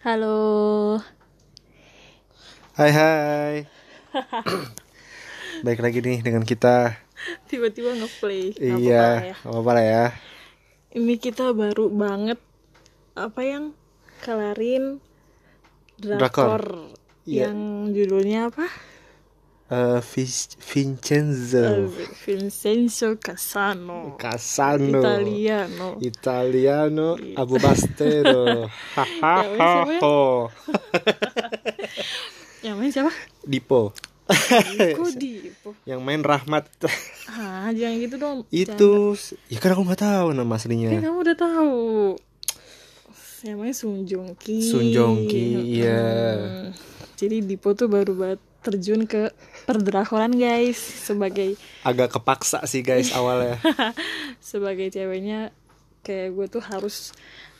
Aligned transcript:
Halo. 0.00 0.96
Hai 2.72 2.88
hai. 2.88 3.56
Baik 5.68 5.84
lagi 5.84 6.00
nih 6.00 6.24
dengan 6.24 6.40
kita. 6.40 6.96
Tiba-tiba 7.52 7.92
ngeplay. 7.92 8.56
Iya, 8.56 8.80
ya. 8.80 9.36
nggak 9.44 9.52
apa-apa 9.52 9.70
lah 9.76 9.84
ya. 9.84 10.04
Ini 10.96 11.20
kita 11.20 11.52
baru 11.52 11.92
banget 11.92 12.40
apa 13.12 13.44
yang 13.44 13.76
kelarin 14.24 15.04
drakor, 16.00 16.16
Drakor. 16.16 16.64
Iya. 17.28 17.52
yang 17.52 17.92
judulnya 17.92 18.48
apa? 18.48 18.72
Eh, 19.70 20.02
Vincenzo 20.66 21.62
Eh, 21.62 21.86
Vincenzo 22.26 23.14
Casano. 23.22 24.18
Casano 24.18 24.98
Italiano. 24.98 25.88
Italiano. 26.02 27.08
Ya, 27.14 27.46
ya? 27.46 28.66
Hahaha. 28.98 29.86
Yang 32.66 32.74
main 32.76 32.90
siapa? 32.90 33.12
Dipo. 33.46 33.94
Kok 34.26 35.10
Dipo? 35.14 35.78
Yang 35.86 36.00
main 36.02 36.22
Rahmat. 36.22 36.66
Ah, 37.30 37.70
jangan 37.70 37.94
gitu 38.02 38.16
dong. 38.18 38.38
Itu 38.50 39.14
ya 39.46 39.62
kan 39.62 39.70
aku 39.70 39.86
nggak 39.86 40.02
tahu 40.02 40.34
nama 40.34 40.50
Kan 40.50 40.66
aslinya. 40.66 40.98
kamu 40.98 41.18
udah 41.22 41.36
tahu. 41.38 41.74
Yang 43.46 43.56
main 43.56 43.70
Sun 43.70 44.02
Jong 44.02 44.34
Ki. 44.34 44.58
Sun 44.66 44.90
Jong 44.90 45.30
Ki, 45.30 45.78
iya. 45.78 46.02
Hmm. 46.34 46.74
Jadi 47.14 47.46
Dipo 47.46 47.70
tuh 47.78 47.86
baru 47.86 48.18
banget 48.18 48.42
terjun 48.60 49.04
ke 49.04 49.32
perdrakoran 49.64 50.32
guys 50.32 50.76
sebagai 50.76 51.56
Agak 51.80 52.12
kepaksa 52.12 52.60
sih 52.64 52.80
guys 52.80 53.08
awalnya. 53.18 53.56
sebagai 54.38 54.88
ceweknya 54.88 55.52
kayak 56.00 56.32
gue 56.32 56.46
tuh 56.50 56.62
harus 56.62 57.12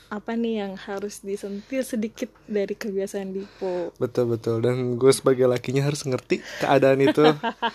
apa 0.08 0.34
nih 0.34 0.58
yang 0.58 0.74
harus 0.74 1.22
disentil 1.22 1.80
sedikit 1.80 2.28
dari 2.44 2.74
kebiasaan 2.74 3.30
Dipo 3.30 3.94
Betul 3.96 4.26
betul. 4.28 4.58
Dan 4.58 4.98
gue 4.98 5.12
sebagai 5.14 5.46
lakinya 5.46 5.86
harus 5.86 6.02
ngerti 6.02 6.42
keadaan 6.58 6.98
itu. 7.00 7.22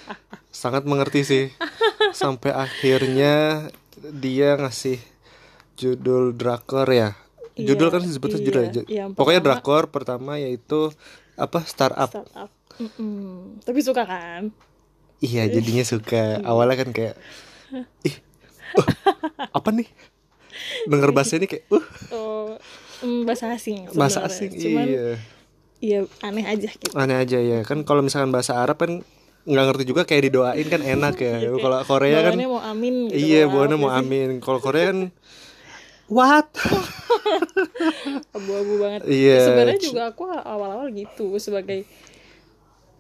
Sangat 0.52 0.84
mengerti 0.84 1.24
sih. 1.24 1.46
Sampai 2.12 2.52
akhirnya 2.52 3.66
dia 4.12 4.60
ngasih 4.60 5.00
judul 5.76 6.36
drakor 6.36 6.92
ya. 6.92 7.16
Judul 7.56 7.88
Iya, 7.88 7.94
kan 7.94 8.02
disebutnya 8.04 8.36
iya. 8.36 8.46
judul 8.46 8.64
ya? 8.86 9.06
Pokoknya 9.10 9.40
pertama- 9.40 9.64
drakor 9.64 9.84
pertama 9.88 10.32
yaitu 10.36 10.92
apa? 11.34 11.64
Startup. 11.64 12.12
Startup 12.12 12.52
Mm-mm. 12.82 13.62
tapi 13.64 13.80
suka 13.80 14.04
kan? 14.04 14.52
Iya 15.24 15.48
jadinya 15.48 15.84
suka. 15.88 16.44
Awalnya 16.44 16.76
kan 16.86 16.90
kayak 16.92 17.16
ih 18.04 18.16
uh, 18.78 18.90
apa 19.58 19.70
nih? 19.72 19.88
Denger 20.88 21.12
bahasa 21.16 21.40
ini 21.40 21.48
kayak 21.48 21.66
uh. 21.72 21.86
Oh 22.12 22.36
mm, 23.04 23.22
bahasa 23.28 23.52
asing 23.52 23.92
bahasa 23.94 24.24
asing 24.24 24.52
cuman 24.56 24.86
iya. 24.88 25.08
iya 25.84 26.00
aneh 26.24 26.46
aja 26.46 26.70
gitu. 26.72 26.94
Aneh 26.96 27.18
aja 27.20 27.40
ya 27.40 27.60
kan 27.68 27.84
kalau 27.84 28.02
misalkan 28.06 28.32
bahasa 28.32 28.56
Arab 28.56 28.80
kan 28.80 29.04
nggak 29.46 29.66
ngerti 29.70 29.84
juga 29.86 30.02
kayak 30.10 30.32
didoain 30.32 30.68
kan 30.68 30.82
enak 30.82 31.16
ya. 31.20 31.36
Kalau 31.46 31.78
Korea 31.86 32.18
kan 32.32 32.34
mau 32.40 32.62
amin 32.62 33.12
gitu 33.12 33.20
iya 33.20 33.46
buahnya 33.46 33.78
mau 33.78 33.92
sih? 33.92 34.00
amin. 34.02 34.30
Kalau 34.40 34.60
Korea 34.64 34.94
kan 34.94 35.00
what? 36.10 36.50
Abu-abu 38.38 38.74
banget. 38.82 39.02
Iya. 39.10 39.42
sebenarnya 39.52 39.80
juga 39.82 40.02
aku 40.14 40.24
awal-awal 40.30 40.90
gitu 40.94 41.38
sebagai 41.42 41.86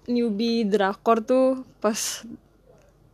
newbie 0.06 0.64
drakor 0.64 1.22
tuh 1.22 1.61
pas 1.80 2.25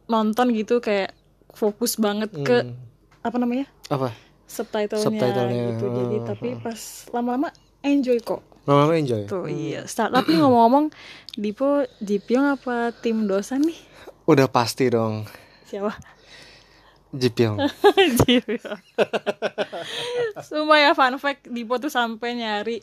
nonton 0.06 0.52
gitu 0.52 0.80
kayak 0.80 1.16
fokus 1.52 1.96
banget 1.96 2.32
ke 2.32 2.64
Hmm. 2.64 2.76
apa 3.22 3.38
namanya? 3.38 3.68
Apa? 3.88 4.12
Subtitlenya, 4.44 5.00
Subtitlenya, 5.00 5.64
gitu. 5.76 5.86
Jadi 5.88 6.16
oh, 6.20 6.24
tapi 6.28 6.50
pas 6.60 6.80
lama-lama 7.16 7.48
enjoy 7.80 8.20
kok. 8.20 8.44
Lama 8.68 8.92
enjoy? 8.92 9.24
Tuh 9.26 9.48
iya. 9.48 9.88
Startup 9.88 10.22
nih 10.22 10.38
ngomong-ngomong 10.38 10.92
Dipo 11.34 11.88
Jipyong 12.04 12.60
apa 12.60 12.92
tim 12.92 13.24
dosan 13.26 13.64
nih? 13.64 13.80
Udah 14.28 14.52
pasti 14.52 14.92
dong. 14.92 15.24
Siapa? 15.66 15.96
Jipyong. 17.12 17.60
Jipyong. 18.24 18.80
Sumpah 20.40 20.80
ya 20.80 20.92
fun 20.92 21.16
fact 21.18 21.48
Dipo 21.48 21.76
tuh 21.76 21.92
sampai 21.92 22.36
nyari 22.36 22.80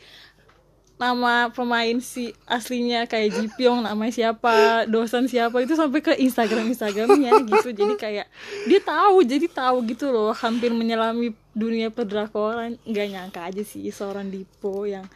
nama 0.98 1.46
pemain 1.54 1.94
si 2.02 2.34
aslinya 2.42 3.06
kayak 3.06 3.38
Jipyong 3.38 3.86
namanya 3.86 4.10
siapa 4.10 4.82
dosan 4.90 5.30
siapa 5.30 5.62
itu 5.62 5.78
sampai 5.78 6.02
ke 6.02 6.12
Instagram 6.18 6.74
Instagramnya 6.74 7.38
gitu. 7.46 7.70
Jadi 7.70 7.94
kayak 7.94 8.26
dia 8.66 8.80
tahu 8.82 9.22
jadi 9.22 9.46
tahu 9.46 9.86
gitu 9.86 10.10
loh 10.10 10.34
hampir 10.34 10.74
menyelami 10.74 11.38
dunia 11.54 11.94
perdrakoran. 11.94 12.82
Nggak 12.82 13.06
nyangka 13.14 13.40
aja 13.46 13.62
sih 13.62 13.86
seorang 13.94 14.26
Dipo 14.26 14.84
yang 14.90 15.06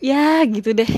ya 0.00 0.44
gitu 0.44 0.76
deh 0.76 0.88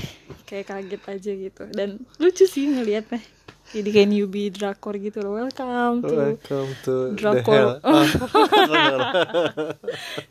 kayak 0.43 0.67
kaget 0.67 1.01
aja 1.07 1.31
gitu. 1.31 1.63
Dan 1.71 2.03
lucu 2.19 2.43
sih 2.43 2.67
ngelihatnya 2.67 3.23
jadi 3.71 3.89
kayak 3.89 4.09
newbie 4.11 4.51
drakor 4.51 4.99
gitu 4.99 5.23
loh. 5.23 5.39
Welcome 5.39 6.03
to 6.03 6.13
welcome 6.13 6.71
to 6.83 6.95
Drakor. 7.15 7.79
Ah, 7.87 8.05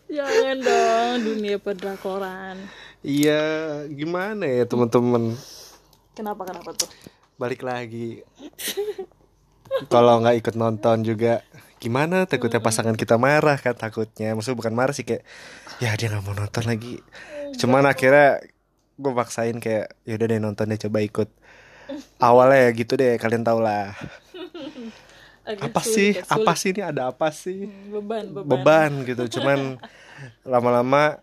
Jangan 0.07 0.57
dong 0.61 1.15
dunia 1.25 1.57
perdrakoran. 1.57 2.61
Iya 3.03 3.43
gimana 3.91 4.47
ya 4.47 4.65
teman-teman? 4.67 5.35
Kenapa 6.17 6.43
kenapa 6.47 6.71
tuh? 6.77 6.91
balik 7.41 7.67
lagi. 7.67 8.23
Kalau 9.91 10.23
nggak 10.23 10.39
ikut 10.39 10.55
nonton 10.55 11.03
juga 11.03 11.43
gimana? 11.83 12.23
Takutnya 12.29 12.63
pasangan 12.63 12.95
kita 12.95 13.19
marah 13.19 13.59
kan 13.59 13.75
takutnya. 13.75 14.31
Maksudnya 14.37 14.59
bukan 14.63 14.75
marah 14.79 14.95
sih 14.95 15.03
kayak 15.03 15.27
ya 15.83 15.91
dia 15.99 16.07
nggak 16.13 16.23
mau 16.23 16.39
nonton 16.39 16.65
lagi. 16.71 17.03
Cuman 17.59 17.83
akhirnya 17.89 18.39
gue 18.95 19.13
paksain 19.17 19.59
kayak 19.59 19.91
yaudah 20.07 20.27
deh 20.31 20.39
nonton 20.39 20.71
deh 20.71 20.79
coba 20.79 21.03
ikut. 21.03 21.29
Awalnya 22.23 22.59
ya 22.69 22.71
gitu 22.79 22.93
deh 22.95 23.19
kalian 23.19 23.43
tau 23.43 23.59
lah. 23.59 23.91
Agak 25.43 25.75
apa 25.75 25.83
sulit, 25.83 25.95
sih? 25.99 26.11
sulit. 26.23 26.31
apa 26.39 26.53
sih 26.55 26.69
ini? 26.71 26.83
Ada 26.87 27.03
apa 27.11 27.29
sih? 27.35 27.67
Hmm, 27.67 27.91
Beban, 27.91 28.25
beban. 28.31 28.47
beban 28.47 28.91
gitu. 29.03 29.41
Cuman 29.41 29.83
lama-lama 30.53 31.19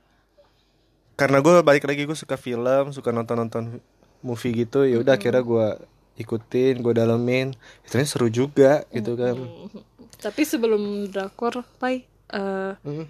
karena 1.19 1.37
gue 1.37 1.59
balik 1.59 1.83
lagi 1.83 2.07
gue 2.07 2.15
suka 2.15 2.33
film 2.33 2.89
suka 2.89 3.11
nonton-nonton 3.11 3.83
movie 4.19 4.55
gitu 4.57 4.83
ya 4.83 4.97
udah 4.97 5.13
akhirnya 5.13 5.39
gue 5.41 5.67
ikutin 6.15 6.79
gue 6.79 6.93
dalemin 6.93 7.51
ternyata 7.83 8.09
seru 8.09 8.27
juga 8.27 8.87
gitu 8.89 9.13
kan 9.13 9.35
Hmm. 9.35 9.83
Tapi 10.19 10.43
sebelum 10.43 11.07
drakor, 11.07 11.63
Pai, 11.75 12.03
eh, 12.27 12.73
Hmm. 12.77 13.07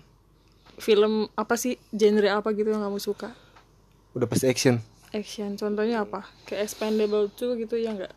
film 0.77 1.25
apa 1.33 1.53
sih 1.53 1.73
genre 1.89 2.29
apa 2.31 2.49
gitu 2.51 2.69
yang 2.69 2.81
kamu 2.81 2.97
suka? 2.97 3.33
udah 4.11 4.25
pasti 4.25 4.45
action 4.45 4.77
Action, 5.09 5.53
contohnya 5.53 6.01
apa? 6.01 6.21
Kayak 6.43 6.69
Expendable 6.69 7.29
2 7.31 7.57
gitu 7.57 7.75
ya 7.75 7.93
enggak? 7.93 8.13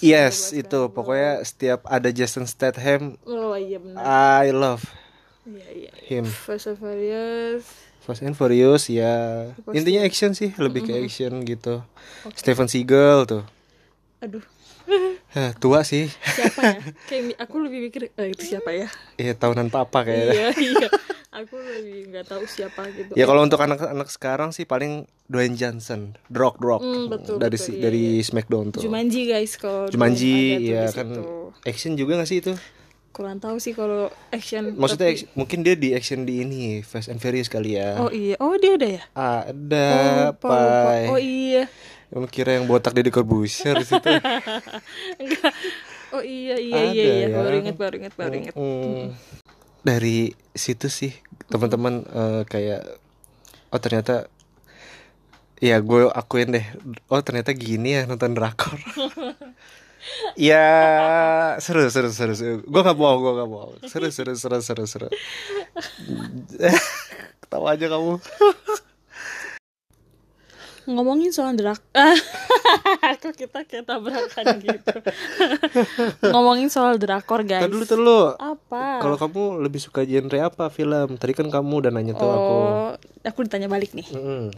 yes 0.00 0.50
itu 0.50 0.88
pokoknya 0.88 1.42
setiap 1.42 1.84
ada 1.84 2.08
Jason 2.08 2.42
Statham 2.44 3.14
Oh 3.22 3.52
iya 3.52 3.78
benar. 3.78 4.02
I 4.42 4.50
love 4.50 4.82
Iya 5.44 5.68
iya. 5.70 5.92
him 6.02 6.24
Fast 6.24 6.66
and 6.66 6.80
Furious. 6.80 7.68
Fast 8.04 8.20
and 8.20 8.34
Furious 8.34 8.86
ya. 8.86 9.48
Intinya 9.70 10.02
action 10.02 10.32
sih 10.32 10.52
lebih 10.54 10.84
ke 10.84 10.92
action 10.98 11.40
gitu. 11.42 11.80
Steven 12.34 12.68
Seagal 12.68 13.24
tuh. 13.24 13.42
Aduh, 14.20 14.44
Hah, 15.34 15.50
tua 15.54 15.80
sih. 15.82 16.12
Siapa 16.12 16.60
ya? 16.62 16.78
Kayak 17.08 17.36
aku 17.38 17.56
lebih 17.58 17.78
mikir 17.82 18.12
eh, 18.12 18.28
itu 18.30 18.44
siapa 18.46 18.70
ya? 18.70 18.88
Iya 19.16 19.32
tahunan 19.34 19.68
papa 19.68 20.04
kayaknya. 20.04 20.30
Iya 20.30 20.48
iya. 20.70 20.88
Aku 21.34 21.58
lebih 21.58 22.12
nggak 22.12 22.26
tahu 22.28 22.44
siapa 22.46 22.86
gitu. 22.92 23.10
Ya 23.12 23.24
kalau 23.24 23.42
untuk 23.42 23.58
anak-anak 23.58 24.06
sekarang 24.06 24.54
sih 24.54 24.62
paling 24.62 25.02
Dwayne 25.26 25.56
Johnson, 25.56 26.14
Rock 26.30 26.60
Rock 26.60 26.78
Hmm, 26.80 27.10
betul, 27.10 27.36
dari 27.36 27.56
betul, 27.56 27.66
si- 27.66 27.74
iya, 27.74 27.82
dari 27.82 28.04
Smackdown 28.20 28.66
tuh. 28.70 28.80
Jumanji 28.80 29.26
guys 29.26 29.56
kalau 29.56 29.88
Jumanji, 29.88 30.70
ya 30.70 30.86
kan. 30.88 31.10
action 31.64 31.96
juga 31.96 32.20
gak 32.20 32.28
sih 32.28 32.38
itu? 32.38 32.54
Kurang 33.14 33.38
tahu 33.38 33.56
sih 33.56 33.70
kalau 33.70 34.10
action 34.28 34.74
Maksudnya 34.74 35.14
tapi- 35.14 35.30
mungkin 35.32 35.62
dia 35.62 35.72
di 35.72 35.90
action 35.90 36.22
di 36.22 36.42
ini 36.42 36.60
Fast 36.80 37.06
and 37.06 37.16
Furious 37.16 37.46
kali 37.46 37.78
ya. 37.78 37.94
oh 37.96 38.10
iya 38.10 38.34
oh 38.36 38.52
dia 38.54 38.74
ada 38.74 38.88
ya 38.90 39.02
Ada 39.14 39.86
oh, 39.86 40.10
lupa, 40.28 40.48
lupa. 40.50 40.82
Pai. 40.84 41.02
oh 41.06 41.16
iya 41.16 41.64
Lu 42.10 42.26
kira 42.26 42.54
yang 42.54 42.66
botak 42.66 42.92
Deddy 42.92 43.08
Corbuzier 43.08 43.74
di 43.74 43.82
situ. 43.84 44.06
enggak 45.22 45.52
oh 46.10 46.20
iya 46.20 46.54
iya 46.56 46.74
Ada 46.76 46.90
iya 46.92 47.04
iya 47.04 47.24
ya. 47.24 47.28
baru 47.32 47.54
inget 47.56 47.76
baru 47.76 47.94
inget 47.96 48.14
baru 48.14 48.34
inget 48.36 48.54
Hmm. 48.54 49.14
Dari 49.80 50.18
situ 50.50 50.86
sih 50.88 51.14
teman-teman 51.46 52.02
eh, 52.04 52.42
kayak 52.44 52.82
oh 53.68 53.78
ternyata 53.78 54.26
ya 55.58 55.78
gue 55.78 56.08
akuin 56.08 56.50
deh 56.50 56.66
oh 57.06 57.20
ternyata 57.20 57.50
gini 57.50 57.94
ya 57.94 58.02
nonton 58.04 58.32
drakor 58.32 58.74
ya 60.34 60.66
seru 61.60 61.86
seru 61.88 62.10
seru, 62.10 62.34
seru. 62.34 62.56
gue 62.64 62.80
gak 62.84 62.98
bohong 62.98 63.20
gue 63.22 63.32
gak 63.38 63.50
bohong. 63.50 63.74
Seru 63.88 64.08
seru 64.10 64.32
seru 64.36 64.58
seru 64.60 64.84
seru. 64.84 65.08
Ketawa 67.44 67.76
aja 67.76 67.86
kamu. 67.88 68.20
Ngomongin 70.84 71.32
soal 71.32 71.56
drak 71.56 71.80
kok 73.24 73.34
kita 73.36 73.64
kayak 73.64 73.88
tabrakan 73.88 74.60
gitu? 74.60 74.96
Ngomongin 76.32 76.68
soal 76.68 77.00
drakor 77.00 77.40
guys. 77.44 77.64
Kan 77.64 77.72
dulu 77.72 77.84
tuh 77.88 77.98
lu. 78.00 78.20
apa? 78.36 79.00
Kalau 79.00 79.16
kamu 79.16 79.64
lebih 79.64 79.80
suka 79.80 80.04
genre 80.04 80.38
apa 80.44 80.68
film? 80.68 81.16
Tadi 81.16 81.32
kan 81.32 81.48
kamu 81.48 81.72
udah 81.84 81.90
nanya 81.92 82.12
tuh 82.12 82.28
aku. 82.28 82.54
oh 82.56 82.90
aku 83.24 83.40
ditanya 83.48 83.68
balik 83.72 83.96
nih. 83.96 84.04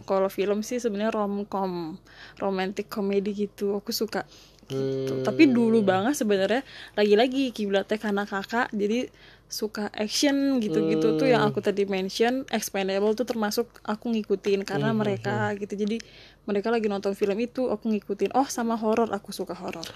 Kalau 0.02 0.26
film 0.26 0.66
sih 0.66 0.82
sebenarnya 0.82 1.14
romcom 1.14 1.94
romantic 2.42 2.90
comedy 2.90 3.46
gitu. 3.46 3.78
Aku 3.78 3.94
suka 3.94 4.26
gitu. 4.66 5.12
Hmm. 5.12 5.22
tapi 5.22 5.46
dulu 5.46 5.80
banget 5.80 6.14
sebenarnya 6.14 6.62
lagi-lagi 6.92 7.50
kiblatnya 7.50 7.96
karena 7.96 8.22
kakak 8.24 8.66
jadi 8.70 9.06
suka 9.46 9.94
action 9.94 10.58
gitu-gitu 10.58 11.14
tuh 11.14 11.30
yang 11.30 11.46
aku 11.46 11.62
tadi 11.62 11.86
mention 11.86 12.42
expandable 12.50 13.14
tuh 13.14 13.22
termasuk 13.22 13.70
aku 13.86 14.10
ngikutin 14.10 14.66
karena 14.66 14.90
mereka 14.90 15.54
gitu 15.54 15.78
jadi 15.78 16.02
mereka 16.44 16.74
lagi 16.74 16.90
nonton 16.90 17.14
film 17.14 17.38
itu 17.38 17.70
aku 17.70 17.86
ngikutin 17.86 18.34
oh 18.34 18.46
sama 18.46 18.74
horor 18.74 19.06
aku 19.10 19.30
suka 19.30 19.54
horor 19.54 19.86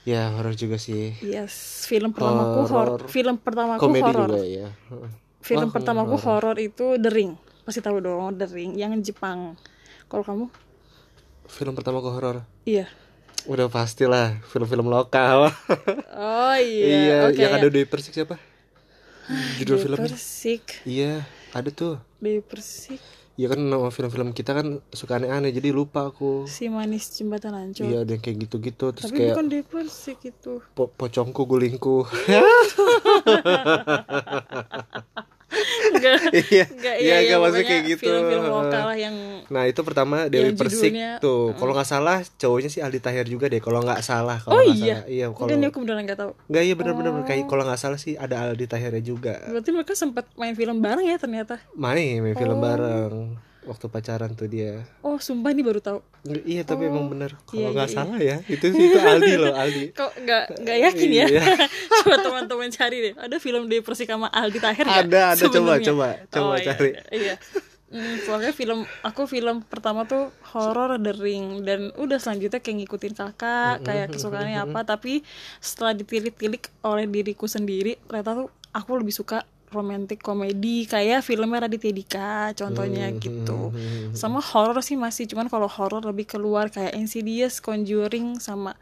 Ya 0.00 0.32
horor 0.32 0.52
juga 0.52 0.76
sih. 0.76 1.12
yes 1.20 1.84
film 1.84 2.12
pertamaku 2.12 2.64
Horor. 2.64 2.88
horor 2.96 3.00
film 3.08 3.36
pertamaku 3.36 3.80
Komedi 3.80 4.04
horor 4.04 4.32
ya. 4.40 4.68
Film 5.40 5.68
pertamaku 5.68 6.16
horor 6.20 6.56
itu 6.56 6.96
The 6.96 7.08
Ring 7.08 7.36
pasti 7.64 7.80
tahu 7.80 8.00
dong 8.00 8.36
The 8.36 8.48
Ring 8.48 8.76
yang 8.76 8.96
Jepang 9.00 9.56
kalau 10.08 10.24
kamu 10.24 10.44
Film 11.46 11.72
pertama 11.72 11.98
ke 11.98 12.08
horor. 12.08 12.36
iya 12.64 12.84
Udah 13.44 13.66
pastilah 13.66 14.38
film-film 14.46 14.86
lokal. 14.86 15.50
oh 16.10 16.54
iya, 16.60 16.86
iya 16.86 17.16
oke 17.24 17.36
yang 17.36 17.52
ada 17.54 17.68
di 17.68 17.82
Persik 17.82 18.12
siapa? 18.12 18.36
Judul 19.56 19.78
filmnya? 19.78 20.10
Persik 20.10 20.82
Iya, 20.82 21.22
ada 21.50 21.70
tuh. 21.70 21.98
Dewi 22.18 22.40
Persik 22.40 22.98
Iya 23.34 23.48
kan 23.48 23.58
nama 23.62 23.88
film-film 23.88 24.30
kita 24.30 24.52
kan 24.52 24.66
suka 24.92 25.16
aneh-aneh 25.16 25.48
jadi 25.48 25.70
lupa 25.70 26.04
aku. 26.04 26.44
si 26.44 26.68
manis 26.68 27.08
jembatan 27.10 27.54
ancol 27.54 27.88
Iya 27.88 28.04
ada 28.04 28.10
yang 28.12 28.20
kayak 28.20 28.36
gitu-gitu 28.44 28.84
terus 28.92 29.02
tapi 29.02 29.16
kayak 29.16 29.32
bukan 29.32 29.46
Dewi 29.48 29.64
Persik 29.64 30.18
itu 30.26 30.52
po- 30.70 30.90
pocongku 30.90 31.42
gulingku. 31.42 32.04
enggak 35.90 36.20
Iya, 36.46 36.64
enggak 36.64 36.96
iya, 36.96 37.02
iya, 37.02 37.16
enggak, 37.20 37.38
maksudnya 37.40 37.66
kayak 37.66 37.82
gitu. 37.88 38.00
film-film 38.00 38.44
lokal 38.44 38.84
lah 38.86 38.96
yang 38.96 39.16
Nah 39.46 39.62
itu 39.64 39.80
pertama 39.80 40.16
Dewi 40.26 40.54
Persik 40.54 40.90
judulnya- 40.90 41.18
tuh. 41.18 41.50
Kalau 41.52 41.72
nggak 41.72 41.88
salah 41.88 42.18
cowoknya 42.36 42.68
sih 42.68 42.80
Aldi 42.80 43.00
Tahir 43.00 43.26
juga 43.26 43.46
deh. 43.46 43.58
Kalau 43.58 43.80
nggak 43.80 43.98
salah. 44.00 44.38
Kalau 44.38 44.54
oh 44.54 44.62
iya 44.62 45.02
salah. 45.02 45.10
Iya 45.10 45.26
kalau 45.28 45.48
enggak 45.50 45.68
aku 45.68 45.78
beneran 45.80 46.02
nggak 46.04 46.18
tahu 46.18 46.32
nggak 46.46 46.62
iya 46.62 46.74
benar-benar 46.74 47.12
kayak 47.24 47.44
kalau 47.44 47.62
nggak 47.64 47.80
salah 47.80 47.98
sih 47.98 48.14
ada 48.14 48.46
Aldi 48.46 48.66
Tahirnya 48.66 49.02
juga. 49.02 49.34
berarti 49.42 49.70
mereka 49.70 49.92
sempat 49.92 50.30
main 50.34 50.54
film 50.54 50.78
bareng 50.78 51.04
ya 51.04 51.16
ternyata 51.16 51.58
Main 51.72 52.20
main 52.20 52.34
film 52.34 52.52
Oh. 52.52 52.62
bareng 52.62 53.18
waktu 53.68 53.86
pacaran 53.92 54.32
tuh 54.32 54.48
dia. 54.48 54.84
oh 55.04 55.20
sumpah 55.20 55.52
ini 55.52 55.60
baru 55.60 55.80
tahu 55.84 55.98
iya 56.48 56.64
tapi 56.64 56.88
emang 56.88 57.12
bener 57.12 57.36
iya, 57.36 57.44
kalau 57.44 57.70
nggak 57.76 57.88
iya, 57.88 57.96
salah 57.96 58.18
ya 58.20 58.36
itu 58.48 58.66
itu 58.72 58.98
Aldi 58.98 59.34
loh 59.36 59.52
Aldi. 59.62 59.84
kok 59.92 60.12
nggak 60.16 60.44
nggak 60.64 60.78
yakin 60.90 61.10
ya 61.12 61.26
Iya. 61.28 61.42
coba 62.00 62.16
teman-teman 62.24 62.68
cari 62.72 62.96
deh 63.04 63.14
ada 63.20 63.36
film 63.36 63.68
Dewi 63.68 63.84
Persik 63.84 64.08
sama 64.08 64.32
Aldi 64.32 64.58
Tahir 64.60 64.84
Ada, 64.88 64.96
ada. 64.96 65.22
Coba, 65.36 65.76
sebenarnya? 65.76 65.86
coba, 65.92 66.08
coba 66.32 66.54
iya, 66.56 66.64
cari. 66.64 66.90
iya 67.12 67.34
Hmm, 67.90 68.22
soalnya 68.22 68.54
film 68.54 68.86
aku 69.02 69.26
film 69.26 69.66
pertama 69.66 70.06
tuh 70.06 70.30
horror 70.54 70.94
The 71.02 71.10
Ring 71.10 71.66
dan 71.66 71.90
udah 71.98 72.22
selanjutnya 72.22 72.62
kayak 72.62 72.86
ngikutin 72.86 73.18
kakak 73.18 73.82
kayak 73.82 74.14
kesukaannya 74.14 74.62
apa 74.62 74.86
tapi 74.86 75.26
setelah 75.58 75.98
ditilik-tilik 75.98 76.70
oleh 76.86 77.10
diriku 77.10 77.50
sendiri 77.50 77.98
ternyata 78.06 78.46
tuh 78.46 78.48
aku 78.70 78.94
lebih 78.94 79.10
suka 79.10 79.42
romantic 79.70 80.18
komedi 80.18 80.84
kayak 80.84 81.20
filmnya 81.20 81.64
Raditya 81.64 81.90
Dika 81.90 82.30
contohnya 82.52 83.10
gitu. 83.14 83.70
sama 84.12 84.38
horror 84.40 84.78
sih 84.80 84.94
masih 84.94 85.24
cuman 85.24 85.46
kalau 85.46 85.66
horror 85.66 86.02
lebih 86.02 86.26
keluar 86.26 86.68
kayak 86.68 86.92
Insidious, 86.92 87.58
Conjuring 87.58 88.36
sama 88.36 88.74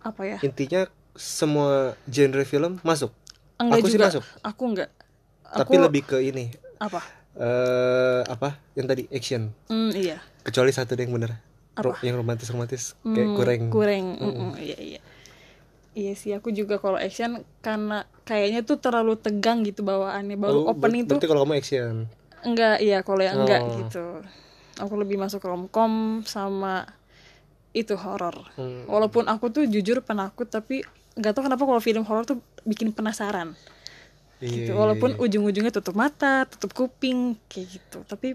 apa 0.00 0.22
ya? 0.24 0.38
Intinya 0.40 0.86
semua 1.12 1.98
genre 2.04 2.42
film 2.42 2.78
masuk. 2.80 3.10
enggak 3.56 3.80
Aku 3.80 3.86
sih 3.86 3.94
juga. 3.94 4.06
masuk. 4.08 4.24
aku 4.40 4.62
enggak. 4.66 4.90
Tapi 5.44 5.72
Aku- 5.72 5.82
lebih 5.82 6.02
ke 6.04 6.18
ini. 6.20 6.50
Apa? 6.76 7.00
Eh 7.34 8.22
apa? 8.24 8.54
Yang 8.72 8.86
tadi 8.86 9.02
action. 9.08 9.42
hmm, 9.66 9.90
iya. 9.92 10.18
Kecuali 10.42 10.70
satu 10.70 10.92
deh 10.92 11.02
yang 11.02 11.12
bener. 11.12 11.38
Ro- 11.74 11.98
yang 12.00 12.14
romantis 12.14 12.46
romantis 12.48 12.94
kayak 13.00 13.18
Hmm, 13.24 13.34
kurang. 13.34 13.62
kurang 13.68 14.04
mm-mm, 14.16 14.50
iya 14.58 14.78
iya. 14.78 15.00
Iya 15.92 16.12
sih 16.12 16.30
aku 16.30 16.50
juga 16.50 16.76
kalau 16.76 16.94
action 16.94 17.42
karena 17.58 18.06
kayaknya 18.24 18.60
tuh 18.60 18.76
terlalu 18.76 19.14
tegang 19.14 19.62
gitu 19.62 19.80
bawaannya. 19.80 20.34
Baru 20.34 20.58
Oh, 20.62 20.72
ber- 20.72 20.88
opening 20.88 21.04
tuh 21.04 21.16
berarti 21.16 21.28
kalau 21.28 21.42
kamu 21.42 21.54
action. 21.54 21.94
enggak 22.42 22.76
iya 22.78 22.98
kalau 23.00 23.20
yang 23.20 23.36
enggak 23.38 23.60
Oh. 23.60 23.72
gitu. 23.78 24.04
Aku 24.76 24.94
lebih 24.94 25.16
masuk 25.16 25.40
romcom 25.40 25.92
sama 26.22 26.88
itu 27.70 27.94
horor 27.94 28.34
Hmm. 28.54 28.86
walaupun 28.86 29.24
aku 29.24 29.48
tuh 29.48 29.64
jujur 29.64 29.98
penakut 30.00 30.46
tapi 30.46 30.82
nggak 31.12 31.32
tahu 31.32 31.42
kenapa 31.44 31.62
kalau 31.62 31.80
film 31.80 32.02
horor 32.02 32.22
tuh 32.24 32.36
bikin 32.62 32.90
penasaran. 32.90 33.54
Iya, 34.38 34.50
gitu. 34.66 34.70
walaupun 34.74 35.14
ujung-ujungnya 35.16 35.70
tutup 35.70 35.94
mata 35.94 36.44
tutup 36.44 36.70
kuping 36.72 37.38
kayak 37.46 37.66
gitu. 37.72 38.02
Tapi 38.04 38.34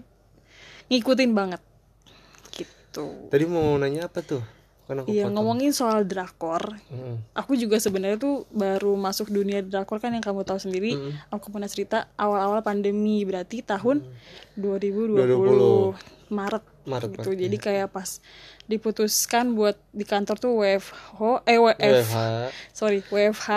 ngikutin 0.88 1.30
banget. 1.30 1.60
Gitu. 2.50 3.28
Tadi 3.28 3.44
mau 3.44 3.76
nanya 3.76 4.06
apa 4.06 4.20
tuh? 4.20 4.42
Kan 4.90 4.96
aku 4.98 5.08
Iya 5.08 5.24
potong. 5.24 5.34
ngomongin 5.38 5.70
soal 5.70 6.02
drakor 6.02 6.74
Mm. 6.90 7.22
aku 7.32 7.54
juga 7.54 7.78
sebenarnya 7.78 8.18
tuh 8.18 8.42
baru 8.50 8.98
masuk 8.98 9.30
dunia 9.30 9.62
drakor 9.62 9.96
kan 9.96 10.10
yang 10.10 10.20
kamu 10.20 10.42
tahu 10.42 10.58
sendiri. 10.58 10.98
Aku 11.30 11.48
pernah 11.48 11.64
cerita 11.64 12.10
awal-awal 12.16 12.58
pandemi 12.60 13.22
berarti 13.22 13.62
tahun 13.62 14.02
2020, 14.58 15.94
Maret 16.28 16.64
Maret, 16.82 17.10
gitu. 17.12 17.30
Maret, 17.30 17.38
jadi 17.38 17.56
kayak 17.56 17.88
pas 17.88 18.18
diputuskan 18.66 19.52
buat 19.52 19.78
di 19.90 20.02
kantor 20.02 20.36
tuh 20.36 20.52
WFH 20.56 21.18
eh 21.44 21.54
WF 21.56 21.78
WFH. 22.06 22.18
sorry 22.70 22.98
WFH 23.04 23.50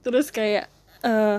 terus 0.00 0.28
kayak 0.28 0.68
eh 1.00 1.38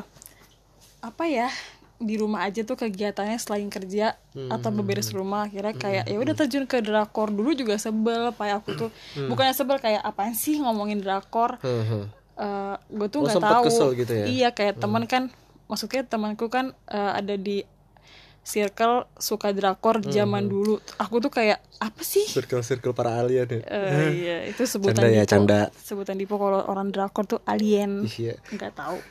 apa 1.01 1.23
ya 1.23 1.49
di 1.97 2.15
rumah 2.15 2.43
aja 2.43 2.61
tuh 2.61 2.75
kegiatannya 2.75 3.35
selain 3.35 3.67
kerja 3.67 4.13
atau 4.49 4.69
beberes 4.69 5.09
rumah 5.09 5.45
akhirnya 5.45 5.71
kayak 5.73 6.03
ya 6.05 6.17
udah 6.17 6.35
terjun 6.35 6.63
ke 6.63 6.79
drakor. 6.79 7.29
Dulu 7.29 7.51
juga 7.53 7.75
sebel 7.75 8.29
kayak 8.31 8.55
aku 8.57 8.69
tuh 8.77 8.89
bukannya 9.25 9.51
sebel 9.51 9.77
kayak 9.77 10.01
apaan 10.01 10.33
sih 10.33 10.57
ngomongin 10.57 10.99
drakor? 10.99 11.55
Heeh. 11.59 12.05
eh 12.35 12.75
gue 12.89 13.07
tuh 13.07 13.19
Oh, 13.19 13.23
nggak 13.23 13.35
sempet 13.37 13.51
tahu. 13.71 13.89
gitu 13.95 14.13
ya? 14.13 14.25
iya 14.25 14.47
kayak 14.49 14.75
teman 14.77 15.03
kan 15.05 15.31
maksudnya 15.65 16.03
temanku 16.03 16.45
kan 16.45 16.71
eh, 16.85 17.11
ada 17.15 17.35
di 17.35 17.63
circle 18.45 19.09
suka 19.17 19.49
drakor 19.49 20.05
zaman 20.05 20.45
dulu 20.45 20.77
aku 20.95 21.17
tuh 21.17 21.33
kayak 21.33 21.57
apa 21.75 22.01
sih 22.01 22.23
Circle-circle 22.23 22.93
para 22.93 23.17
alien 23.17 23.49
ya. 23.49 23.59
Eh, 23.65 24.09
iya 24.15 24.37
itu 24.45 24.63
sebutan 24.63 25.01
Canda 25.01 25.09
ya, 25.09 25.25
Dipo. 25.25 25.31
canda. 25.33 25.61
sebutan 25.75 26.15
Dipo 26.15 26.37
kalau 26.37 26.61
orang 26.61 26.87
drakor 26.87 27.25
tuh 27.25 27.41
alien 27.43 28.05
Iya. 28.07 28.37
nggak 28.47 28.73
tahu 28.73 29.01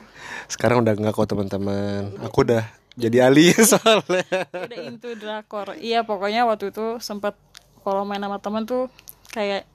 Sekarang 0.46 0.80
udah 0.80 0.94
enggak 0.94 1.12
kok 1.12 1.28
teman-teman. 1.28 2.16
Aku 2.22 2.46
udah 2.46 2.62
jadi 2.94 3.26
alien 3.26 3.58
soalnya. 3.68 4.22
udah 4.48 4.78
into 4.80 5.10
drakor 5.14 5.74
iya 5.76 6.00
pokoknya 6.00 6.46
waktu 6.46 6.70
itu 6.70 6.96
sempat 6.98 7.34
kalau 7.82 8.06
main 8.06 8.22
sama 8.22 8.38
temen 8.38 8.64
tuh 8.64 8.86
kayak 9.28 9.66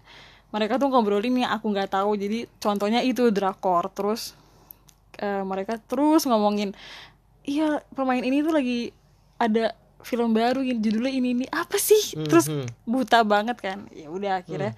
mereka 0.50 0.80
tuh 0.80 0.88
ngobrolin 0.88 1.36
yang 1.38 1.52
aku 1.52 1.68
nggak 1.68 1.92
tahu 1.92 2.16
jadi 2.16 2.48
contohnya 2.58 3.04
itu 3.04 3.28
drakor 3.30 3.92
terus 3.92 4.34
eh, 5.16 5.44
mereka 5.44 5.78
terus 5.78 6.24
ngomongin 6.24 6.72
iya 7.44 7.84
pemain 7.92 8.18
ini 8.18 8.40
tuh 8.40 8.56
lagi 8.56 8.96
ada 9.40 9.74
film 10.04 10.36
baru 10.36 10.62
yang 10.62 10.80
judulnya 10.84 11.14
ini 11.16 11.30
ini. 11.34 11.46
Apa 11.50 11.80
sih? 11.80 12.16
Terus 12.28 12.52
buta 12.84 13.24
banget 13.24 13.58
kan? 13.60 13.88
Ya 13.96 14.12
udah 14.12 14.44
akhirnya 14.44 14.76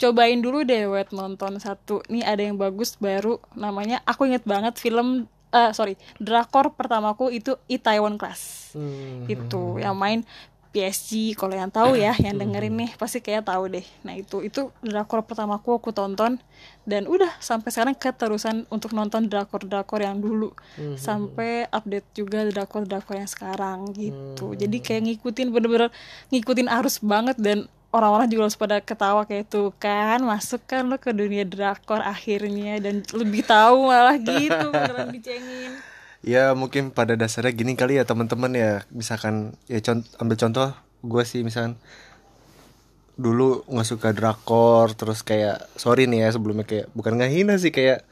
cobain 0.00 0.42
dulu 0.42 0.66
deh 0.66 0.88
wet 0.90 1.14
nonton 1.14 1.60
satu. 1.62 2.02
Nih 2.10 2.26
ada 2.26 2.42
yang 2.42 2.58
bagus 2.58 2.98
baru. 2.98 3.38
Namanya 3.54 4.02
aku 4.08 4.26
inget 4.26 4.42
banget 4.42 4.80
film 4.80 5.28
eh 5.52 5.70
sorry 5.76 6.00
drakor 6.16 6.72
pertamaku 6.72 7.28
itu 7.28 7.60
Itaewon 7.68 8.16
Class. 8.16 8.72
Hmm. 8.72 9.28
itu 9.28 9.76
yang 9.76 9.92
main 9.92 10.24
PSG 10.72 11.36
kalau 11.36 11.52
yang 11.52 11.68
tahu 11.68 12.00
ya 12.00 12.16
yang 12.16 12.40
dengerin 12.40 12.72
nih 12.72 12.90
pasti 12.96 13.20
kayak 13.20 13.44
tahu 13.44 13.68
deh. 13.68 13.84
Nah 14.08 14.16
itu 14.16 14.40
itu 14.40 14.72
drakor 14.80 15.20
pertamaku 15.20 15.76
aku 15.76 15.92
tonton. 15.92 16.40
Dan 16.88 17.06
udah 17.06 17.28
sampai 17.38 17.70
sekarang 17.70 17.94
keterusan 17.94 18.64
untuk 18.72 18.96
nonton 18.96 19.28
drakor 19.28 19.68
drakor 19.68 20.00
yang 20.00 20.18
dulu. 20.18 20.50
Sampai 20.96 21.68
update 21.68 22.08
juga 22.16 22.48
drakor 22.48 22.88
drakor 22.88 23.20
yang 23.20 23.28
sekarang 23.28 23.92
gitu. 23.92 24.56
Jadi 24.56 24.80
kayak 24.80 25.02
ngikutin 25.12 25.52
bener-bener 25.52 25.92
ngikutin 26.32 26.72
arus 26.80 26.98
banget 27.04 27.36
dan 27.36 27.68
orang-orang 27.92 28.32
juga 28.32 28.48
harus 28.48 28.56
pada 28.56 28.80
ketawa 28.80 29.28
kayak 29.28 29.52
tuh 29.52 29.76
kan 29.76 30.24
masuk 30.24 30.64
kan 30.64 30.88
lo 30.88 30.96
ke 30.96 31.12
dunia 31.12 31.44
drakor 31.44 32.00
akhirnya. 32.00 32.80
Dan 32.80 33.04
lebih 33.12 33.44
tahu 33.44 33.92
malah 33.92 34.16
gitu 34.16 34.72
beneran 34.72 35.12
dicengin 35.12 35.76
Ya 36.22 36.54
mungkin 36.54 36.94
pada 36.94 37.18
dasarnya 37.18 37.50
gini 37.50 37.74
kali 37.74 37.98
ya 37.98 38.06
teman-teman 38.06 38.54
ya. 38.54 38.86
Misalkan 38.94 39.58
ya 39.66 39.82
cont 39.82 40.06
ambil 40.22 40.38
contoh 40.38 40.70
gue 41.02 41.24
sih 41.26 41.42
misalkan 41.42 41.74
dulu 43.18 43.66
nggak 43.68 43.88
suka 43.90 44.14
drakor 44.14 44.94
terus 44.94 45.20
kayak 45.26 45.66
sorry 45.76 46.06
nih 46.08 46.26
ya 46.26 46.28
sebelumnya 46.32 46.64
kayak 46.64 46.86
bukan 46.96 47.18
ngehina 47.20 47.58
sih 47.60 47.74
kayak 47.74 48.06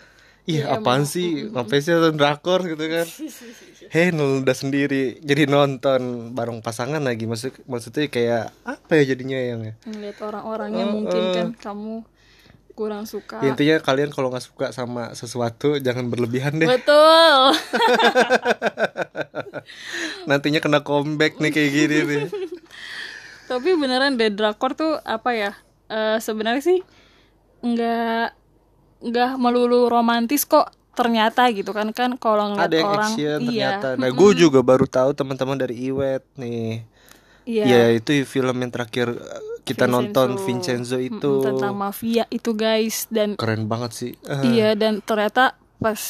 Iya 0.48 0.66
Iya, 0.66 0.80
apaan 0.80 1.04
emang. 1.04 1.12
sih? 1.12 1.26
Ngapain 1.52 1.82
sih 1.84 1.92
nonton 1.94 2.16
drakor? 2.16 2.60
Gitu 2.64 2.84
kan. 2.88 3.06
Hei 3.94 4.08
udah 4.10 4.56
sendiri. 4.56 5.20
Jadi 5.20 5.42
nonton 5.46 6.32
bareng 6.32 6.64
pasangan 6.64 6.98
lagi. 7.04 7.28
Maksud, 7.28 7.54
Maksudnya 7.68 8.08
kayak 8.08 8.44
Apa 8.64 8.98
ya 8.98 9.14
jadinya 9.14 9.36
yang 9.36 9.60
ya? 9.62 9.74
Ngeliat 9.84 10.18
orang-orangnya 10.24 10.84
Oh, 10.88 10.92
mungkin 10.96 11.22
oh. 11.22 11.34
kan 11.36 11.48
kamu 11.54 11.94
kurang 12.80 13.04
suka. 13.04 13.44
Ya, 13.44 13.52
Intinya 13.52 13.76
kalian 13.84 14.08
kalau 14.08 14.32
nggak 14.32 14.40
suka 14.48 14.66
sama 14.72 15.12
sesuatu 15.12 15.76
Jangan 15.76 16.08
berlebihan 16.08 16.56
deh. 16.56 16.64
Betul. 16.64 17.52
Nantinya 20.30 20.64
kena 20.64 20.80
comeback 20.80 21.36
nih 21.36 21.52
kayak 21.52 21.70
gini 21.76 21.96
nih. 22.08 22.24
Tapi 23.52 23.76
beneran 23.76 24.16
deh 24.16 24.32
drakor 24.32 24.72
tuh 24.72 24.96
apa 25.04 25.36
ya? 25.36 25.52
Eh, 25.92 26.16
sebenarnya 26.24 26.64
sih 26.64 26.80
nggak 27.60 28.26
nggak 29.04 29.30
melulu 29.36 29.92
romantis 29.92 30.48
kok 30.48 30.72
ternyata 30.96 31.52
gitu 31.52 31.76
kan. 31.76 31.92
Kan 31.92 32.16
kalau 32.16 32.56
ngeliat 32.56 32.72
Ada 32.72 32.76
yang 32.80 32.88
orang 32.96 33.12
action 33.12 33.38
iya. 33.52 33.76
ternyata. 33.76 33.88
Nah 34.00 34.08
gue 34.08 34.30
juga 34.32 34.64
baru 34.64 34.88
tahu 34.88 35.12
teman-teman 35.12 35.60
dari 35.60 35.76
Iwet 35.92 36.24
nih. 36.40 36.88
Iya. 37.44 37.64
Ya 37.68 37.84
itu 37.92 38.24
film 38.24 38.56
yang 38.56 38.72
terakhir 38.72 39.12
uh, 39.60 39.66
kita 39.68 39.84
nonton 39.84 40.40
Vincenzo 40.40 40.96
itu. 40.96 41.44
tentang 41.44 41.76
mafia 41.76 42.24
itu 42.32 42.56
guys. 42.56 43.04
Dan 43.12 43.36
Keren 43.36 43.68
banget 43.68 43.90
sih. 43.92 44.12
Ah, 44.24 44.40
iya 44.40 44.72
dan 44.72 45.04
ternyata 45.04 45.54
pas 45.76 46.00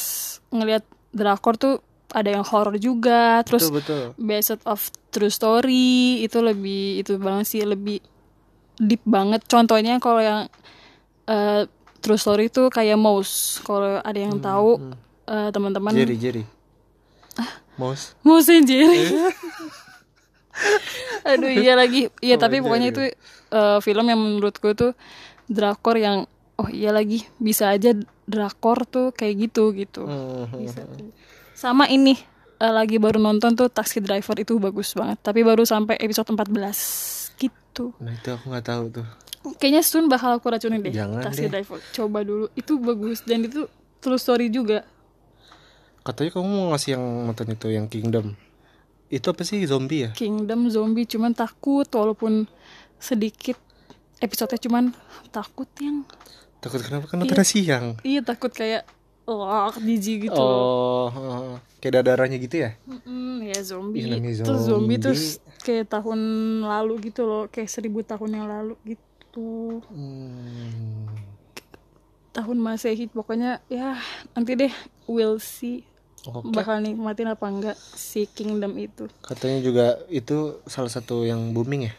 ngelihat 0.51 0.87
drakor 1.11 1.59
tuh 1.59 1.83
ada 2.11 2.31
yang 2.31 2.43
horror 2.47 2.75
juga. 2.79 3.43
Terus 3.43 3.67
Betul 3.67 4.15
betul. 4.15 4.19
based 4.19 4.59
of 4.63 4.79
true 5.11 5.31
story 5.31 6.23
itu 6.23 6.39
lebih 6.39 7.03
itu 7.03 7.19
banget 7.19 7.45
sih 7.47 7.61
lebih 7.63 7.99
deep 8.79 9.03
banget. 9.07 9.43
Contohnya 9.47 9.99
kalau 9.99 10.19
yang 10.23 10.47
eh, 11.27 11.67
true 12.03 12.19
story 12.19 12.51
itu 12.51 12.67
kayak 12.67 12.99
Mouse. 12.99 13.59
Kalau 13.63 13.99
ada 14.03 14.19
yang 14.19 14.39
tahu 14.39 14.95
eh, 15.27 15.49
teman-teman 15.51 15.91
Jerry 15.95 16.17
Jerry. 16.19 16.43
Mouse. 17.79 18.13
Mouse 18.21 18.51
and 18.51 18.67
Jerry 18.67 19.07
aduh 21.23 21.49
iya 21.49 21.73
lagi. 21.73 22.09
Iya 22.19 22.35
Oh, 22.37 22.41
tapi 22.41 22.59
pokoknya 22.59 22.89
itu 22.89 23.03
Jerry. 23.03 23.53
eh, 23.53 23.79
film 23.79 24.05
yang 24.05 24.19
menurut 24.19 24.55
gue 24.57 24.73
tuh 24.73 24.91
drakor 25.45 25.95
yang 25.95 26.25
oh 26.55 26.67
iya 26.67 26.89
lagi. 26.89 27.23
Bisa 27.37 27.69
aja 27.69 27.93
drakor 28.25 28.85
tuh 28.85 29.11
kayak 29.11 29.49
gitu 29.49 29.73
gitu. 29.73 30.05
Hmm, 30.05 30.47
bisa 30.57 30.85
sama 31.53 31.85
ini 31.85 32.17
eh, 32.57 32.73
lagi 32.73 32.97
baru 32.97 33.17
nonton 33.17 33.53
tuh 33.53 33.67
Taxi 33.67 33.99
Driver 33.99 34.35
itu 34.35 34.57
bagus 34.57 34.93
banget. 34.93 35.21
Tapi 35.21 35.41
baru 35.41 35.61
sampai 35.61 35.97
episode 35.97 36.29
14 36.29 37.37
gitu. 37.37 37.93
Nah 37.99 38.11
itu 38.11 38.29
aku 38.29 38.49
nggak 38.49 38.65
tahu 38.65 38.83
tuh. 38.91 39.07
Kayaknya 39.57 39.81
soon 39.81 40.05
bakal 40.05 40.37
aku 40.37 40.53
racunin 40.53 40.85
deh 40.85 40.93
Jangan 40.93 41.25
Taxi 41.25 41.45
deh. 41.45 41.49
Driver. 41.49 41.81
Coba 41.91 42.21
dulu. 42.21 42.45
Itu 42.53 42.77
bagus. 42.77 43.25
Dan 43.25 43.45
itu 43.45 43.65
true 43.97 44.17
story 44.17 44.49
juga. 44.49 44.85
Katanya 46.01 46.33
kamu 46.33 46.45
mau 46.45 46.67
ngasih 46.73 46.97
yang 46.97 47.03
nonton 47.29 47.47
itu 47.49 47.67
yang 47.69 47.85
Kingdom 47.85 48.33
Itu 49.11 49.27
apa 49.27 49.43
sih 49.43 49.59
zombie 49.63 50.07
ya? 50.07 50.09
Kingdom 50.11 50.65
zombie 50.67 51.03
cuman 51.03 51.31
takut 51.31 51.83
walaupun 51.85 52.47
sedikit 52.95 53.59
episodenya 54.17 54.61
cuman 54.61 54.83
takut 55.29 55.67
yang 55.77 56.07
Takut 56.57 56.79
kenapa 56.79 57.05
kan 57.05 57.17
nontonnya 57.17 57.41
siang 57.43 57.97
iya 58.01 58.21
takut 58.21 58.49
kayak 58.49 58.85
wah 59.23 59.73
jijik 59.73 60.29
gitu 60.29 60.37
Oh. 60.37 61.57
Kayak 61.77 61.91
ada 61.97 62.13
darahnya 62.13 62.37
gitu 62.37 62.61
ya? 62.61 62.77
Mm-mm, 62.85 63.41
ya 63.43 63.57
zombie 63.61 64.05
namanya 64.05 64.45
terus 64.45 64.61
zombie 64.61 64.69
zombie. 64.69 64.97
terus 65.01 65.23
kayak 65.59 65.89
tahun 65.89 66.19
lalu 66.61 67.09
gitu 67.09 67.21
loh 67.23 67.43
kayak 67.47 67.65
seribu 67.65 67.99
tahun 68.01 68.29
yang 68.31 68.45
lalu 68.45 68.77
gitu 68.85 69.81
Hmm. 69.89 71.09
tahun 72.31 72.57
masehi 72.57 73.07
pokoknya 73.07 73.59
ya 73.65 73.97
nanti 74.31 74.53
deh 74.53 74.73
we'll 75.05 75.35
see 75.35 75.81
Oke. 76.23 76.53
bakal 76.53 76.77
nikmatin 76.79 77.27
apa 77.27 77.45
enggak 77.45 77.77
si 77.91 78.29
kingdom 78.29 78.77
itu? 78.77 79.09
Katanya 79.19 79.57
juga 79.59 79.85
itu 80.05 80.61
salah 80.65 80.87
satu 80.87 81.25
yang 81.25 81.49
booming 81.49 81.89
ya? 81.89 81.93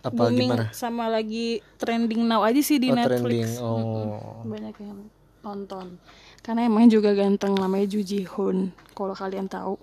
Apa 0.00 0.30
booming 0.30 0.48
gimana? 0.48 0.64
sama 0.70 1.10
lagi 1.10 1.58
trending 1.76 2.24
now 2.24 2.40
aja 2.40 2.62
sih 2.62 2.78
di 2.78 2.88
Oh, 2.88 2.96
Netflix. 2.96 3.20
trending. 3.20 3.50
Oh. 3.58 4.46
banyak 4.46 4.74
yang 4.78 4.98
nonton. 5.40 5.98
Karena 6.40 6.64
emang 6.64 6.86
juga 6.86 7.10
ganteng 7.10 7.52
namanya 7.52 7.84
Ju 7.86 8.00
Ji 8.00 8.22
Hoon. 8.24 8.70
Kalau 8.92 9.12
kalian 9.12 9.44
tahu. 9.44 9.76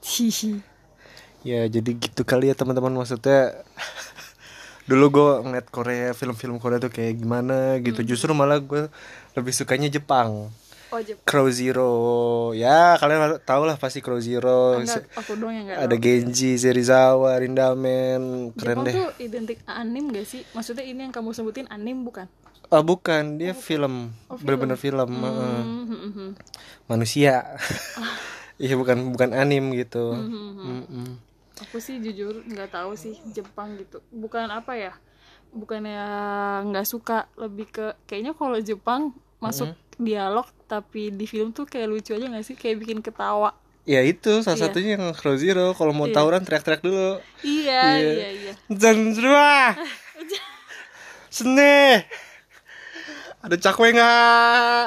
Hihi. 0.00 0.60
Ya 1.42 1.66
jadi 1.66 1.90
gitu 1.90 2.22
kali 2.22 2.48
ya 2.48 2.54
teman-teman. 2.54 2.92
Maksudnya 2.94 3.60
dulu 4.88 5.04
gue 5.10 5.30
ngeliat 5.42 5.68
Korea 5.68 6.12
film-film 6.12 6.56
Korea 6.56 6.78
tuh 6.78 6.88
kayak 6.88 7.18
gimana 7.18 7.76
gitu. 7.80 8.00
Justru 8.06 8.32
malah 8.32 8.56
gue 8.56 8.88
lebih 9.34 9.52
sukanya 9.52 9.88
Jepang 9.88 10.48
oh 10.94 11.02
Crow 11.26 11.50
Zero 11.50 11.92
ya 12.54 12.94
kalian 13.02 13.42
tau 13.42 13.66
lah 13.66 13.74
pasti 13.74 13.98
Crow 13.98 14.22
Zero 14.22 14.78
enggak 14.78 15.10
aku 15.18 15.34
dong 15.34 15.50
yang 15.50 15.66
ada 15.74 15.96
Genji 15.98 16.54
Serizawa 16.54 17.34
Rindamen 17.42 18.54
keren 18.54 18.80
Jepang 18.80 18.86
deh 18.86 18.94
tuh 18.94 19.10
identik 19.18 19.58
anim 19.66 20.14
gak 20.14 20.26
sih? 20.30 20.46
Maksudnya 20.54 20.86
ini 20.86 21.10
yang 21.10 21.12
kamu 21.12 21.34
sebutin 21.34 21.66
anim 21.68 22.06
bukan? 22.06 22.30
oh 22.70 22.82
bukan 22.82 23.36
dia 23.36 23.52
film 23.52 24.14
bener-bener 24.40 24.78
film 24.80 25.10
heeh. 25.10 25.60
Hmm, 25.62 25.84
hmm, 25.86 26.10
hmm. 26.14 26.30
manusia 26.88 27.44
iya 28.62 28.74
bukan 28.78 29.12
bukan 29.12 29.30
anim 29.34 29.74
gitu 29.74 30.14
Hmm, 30.14 30.54
Mm-mm. 30.88 31.08
Aku 31.62 31.78
sih 31.78 32.02
jujur 32.02 32.42
nggak 32.50 32.74
tahu 32.74 32.98
sih 32.98 33.14
Jepang 33.30 33.78
gitu. 33.78 34.02
Bukan 34.10 34.50
apa 34.50 34.74
ya? 34.74 34.90
Bukannya 35.54 36.02
nggak 36.66 36.82
suka, 36.82 37.30
lebih 37.38 37.70
ke 37.70 37.94
kayaknya 38.10 38.34
kalau 38.34 38.58
Jepang 38.58 39.14
masuk 39.44 39.68
dialog 39.96 40.46
tapi 40.64 41.08
di 41.10 41.24
film 41.24 41.50
tuh 41.50 41.64
kayak 41.64 41.86
lucu 41.86 42.10
aja 42.10 42.26
gak 42.26 42.42
sih? 42.42 42.54
Kayak 42.54 42.76
bikin 42.80 42.98
ketawa. 43.00 43.52
ya 43.84 44.00
itu 44.00 44.40
salah 44.40 44.56
Iya. 44.56 44.64
satunya 44.64 44.90
yang 44.96 45.12
Crow 45.12 45.36
Zero 45.36 45.70
kalau 45.70 45.92
mau 45.92 46.08
tawuran 46.08 46.40
teriak-teriak 46.40 46.80
dulu 46.80 47.20
Iya, 47.40 47.82
Iya. 47.94 48.10
iya, 48.10 48.28
iya. 48.32 48.52
Zanzrua 48.70 49.76
Sene 51.28 52.08
Ada 53.38 53.60
cakwe 53.60 53.92
nggak? 53.92 54.84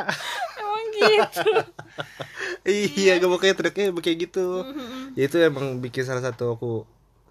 Emang 0.58 0.86
gitu. 0.90 1.52
iya 2.98 3.18
gak 3.18 3.30
kayak 3.38 3.56
teriaknya 3.56 3.86
kayak 3.96 4.18
gitu 4.20 4.66
ya 5.14 5.24
itu 5.24 5.38
emang 5.40 5.78
bikin 5.78 6.02
salah 6.02 6.22
satu 6.22 6.54
aku 6.54 6.72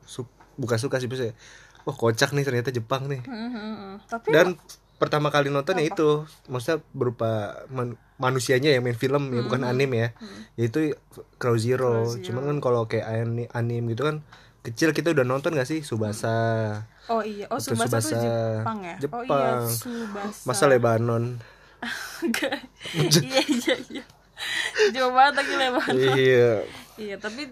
su 0.04 0.23
bukan 0.54 0.78
suka 0.78 0.97
sih 0.97 1.06
biasanya 1.06 1.35
wah 1.83 1.92
kocak 1.92 2.30
nih 2.30 2.42
ternyata 2.42 2.71
Jepang 2.71 3.06
nih 3.06 3.23
Hmm, 3.23 3.50
hmm, 3.50 3.75
hmm. 3.75 3.95
Tapi 4.06 4.28
dan 4.30 4.54
pertama 4.96 5.28
kali 5.28 5.48
nonton 5.48 5.76
ya 5.76 5.86
itu. 5.86 6.24
Maksudnya 6.46 6.80
berupa 6.90 7.30
man- 7.68 7.96
manusianya 8.16 8.72
yang 8.72 8.80
main 8.80 8.96
film 8.96 9.28
ya 9.28 9.40
bukan 9.42 9.62
anime 9.62 9.96
ya. 9.96 10.08
Yaitu 10.54 10.96
Crow 11.36 11.56
Zero. 11.56 12.08
Cuman 12.18 12.46
kan 12.46 12.58
kalau 12.60 12.82
kayak 12.84 13.06
ani- 13.06 13.50
anime 13.50 13.92
gitu 13.92 14.04
kan 14.04 14.24
kecil 14.60 14.90
kita 14.90 15.14
udah 15.14 15.22
nonton 15.22 15.54
gak 15.54 15.64
sih? 15.64 15.80
Subasa. 15.80 16.34
Oh 17.06 17.22
iya, 17.22 17.46
oh 17.48 17.60
Subasa, 17.62 18.02
tuh 18.02 18.10
Tsubasa. 18.10 18.18
Jepang 18.58 18.78
ya? 18.82 18.96
Oh 19.06 19.22
iya, 19.22 19.30
Jepang. 19.30 19.62
Subasa. 19.68 20.42
masa 20.42 20.64
Lebanon? 20.66 21.24
Iya, 22.92 23.40
iya, 23.46 23.74
iya. 23.88 24.04
Jauh 24.90 25.12
banget 25.12 25.34
lagi 25.38 25.54
Lebanon. 25.54 25.94
iya. 26.18 26.50
Iya, 26.96 27.16
tapi 27.16 27.46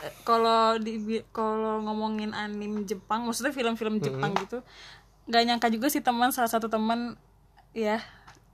eh, 0.00 0.12
kalau 0.22 0.74
di 0.76 0.98
kalau 1.30 1.80
ngomongin 1.80 2.32
anime 2.32 2.82
Jepang, 2.82 3.22
maksudnya 3.22 3.52
film-film 3.52 4.00
Jepang 4.00 4.32
gitu, 4.34 4.64
nggak 5.30 5.42
nyangka 5.44 5.68
juga 5.68 5.86
sih 5.86 5.98
teman 5.98 6.28
salah 6.28 6.46
satu 6.46 6.66
teman 6.66 7.14
ya 7.70 7.98